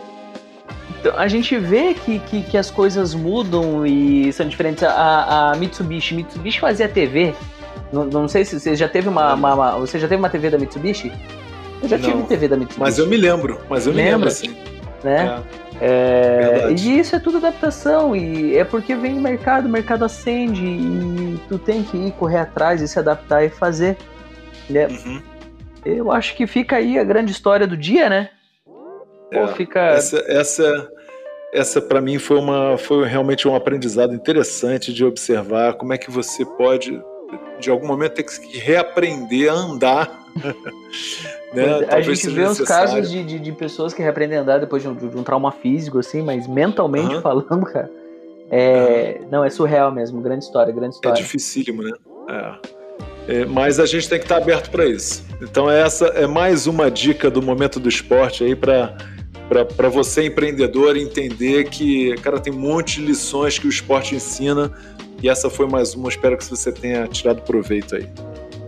[1.05, 4.81] Então, a gente vê que, que, que, as coisas mudam e são diferentes.
[4.83, 7.35] A, a Mitsubishi, Mitsubishi fazia TV
[7.91, 10.49] não, não sei se você já teve uma, uma, uma, Você já teve uma TV
[10.49, 11.11] da Mitsubishi?
[11.81, 12.79] Eu já não, tive TV da Mitsubishi.
[12.79, 14.55] Mas eu me lembro, mas eu me lembro, assim.
[15.03, 15.41] Né?
[15.41, 15.65] É.
[15.81, 20.63] É, e isso é tudo adaptação, e é porque vem o mercado, o mercado acende,
[20.63, 23.97] e tu tem que ir correr atrás e se adaptar e fazer.
[24.69, 24.87] Né?
[24.87, 25.21] Uhum.
[25.85, 28.29] Eu acho que fica aí a grande história do dia, né?
[28.65, 29.81] Pô, é, fica...
[29.81, 30.89] Essa, essa,
[31.55, 36.11] essa para mim foi, uma, foi realmente um aprendizado interessante de observar como é que
[36.11, 37.01] você pode
[37.59, 40.25] de algum momento ter que reaprender a andar.
[41.53, 41.87] né?
[41.89, 44.89] A gente vê os casos de, de, de, pessoas que reaprendem a andar depois de
[44.89, 47.21] um, de um trauma físico, assim, mas mentalmente uhum.
[47.21, 47.89] falando, cara,
[48.51, 49.27] é, uhum.
[49.31, 51.19] não, é surreal mesmo, grande história, grande é história.
[51.19, 51.91] É dificílimo, né?
[52.29, 52.75] É.
[53.27, 55.23] É, mas a gente tem que estar aberto para isso.
[55.41, 58.95] Então essa é mais uma dica do momento do esporte aí para
[59.47, 64.71] para você empreendedor entender que cara tem um monte de lições que o esporte ensina
[65.21, 66.09] e essa foi mais uma.
[66.09, 68.07] Espero que você tenha tirado proveito aí.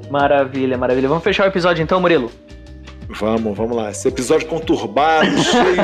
[0.10, 1.10] Maravilha, maravilha.
[1.10, 2.32] Vamos fechar o episódio então, Murilo?
[3.10, 3.90] Vamos, vamos lá.
[3.90, 5.76] Esse episódio conturbado, cheio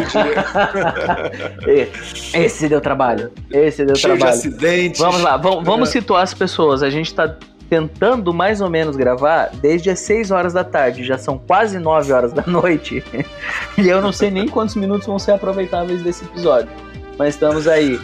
[1.64, 2.38] de.
[2.38, 3.32] Esse deu trabalho.
[3.50, 4.42] Esse deu cheio trabalho.
[4.42, 5.00] De acidentes.
[5.00, 6.84] Vamos lá, vamos, vamos situar as pessoas.
[6.84, 7.38] A gente está
[7.70, 11.04] tentando mais ou menos gravar desde as 6 horas da tarde.
[11.04, 13.04] Já são quase 9 horas da noite.
[13.78, 16.70] e eu não sei nem quantos minutos vão ser aproveitáveis desse episódio.
[17.18, 18.00] Mas estamos aí.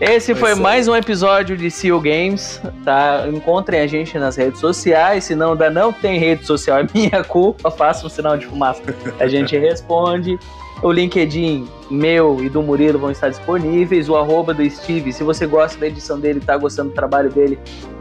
[0.00, 3.26] Esse foi mais um episódio de Seal Games, tá?
[3.28, 7.22] Encontrem a gente nas redes sociais, se não ainda não tem rede social, é minha
[7.22, 8.82] culpa, faça um sinal de fumaça.
[9.18, 10.38] A gente responde.
[10.82, 14.08] O LinkedIn meu e do Murilo vão estar disponíveis.
[14.08, 17.58] O arroba do Steve, se você gosta da edição dele, tá gostando do trabalho dele,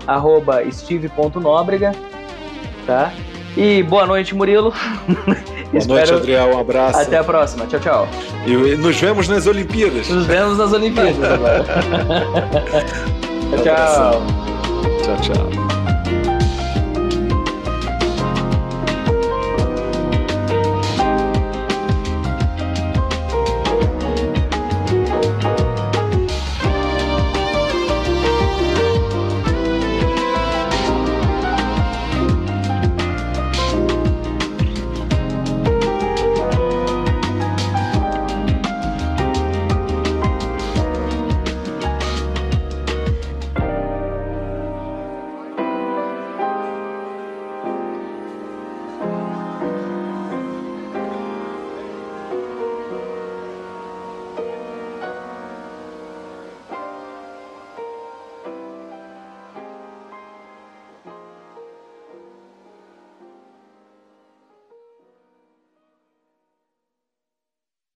[0.08, 1.92] arroba steve.nóbrega,
[2.86, 3.12] tá?
[3.58, 4.74] E boa noite, Murilo.
[5.72, 6.56] Boa noite, Adriel.
[6.56, 7.00] Um abraço.
[7.00, 7.68] Até a próxima.
[7.68, 8.08] Tchau, tchau.
[8.48, 10.10] E nos vemos nas Olimpíadas.
[10.10, 11.64] Nos vemos nas Olimpíadas agora.
[13.52, 14.24] tchau, tchau.
[15.04, 15.79] Tchau, tchau.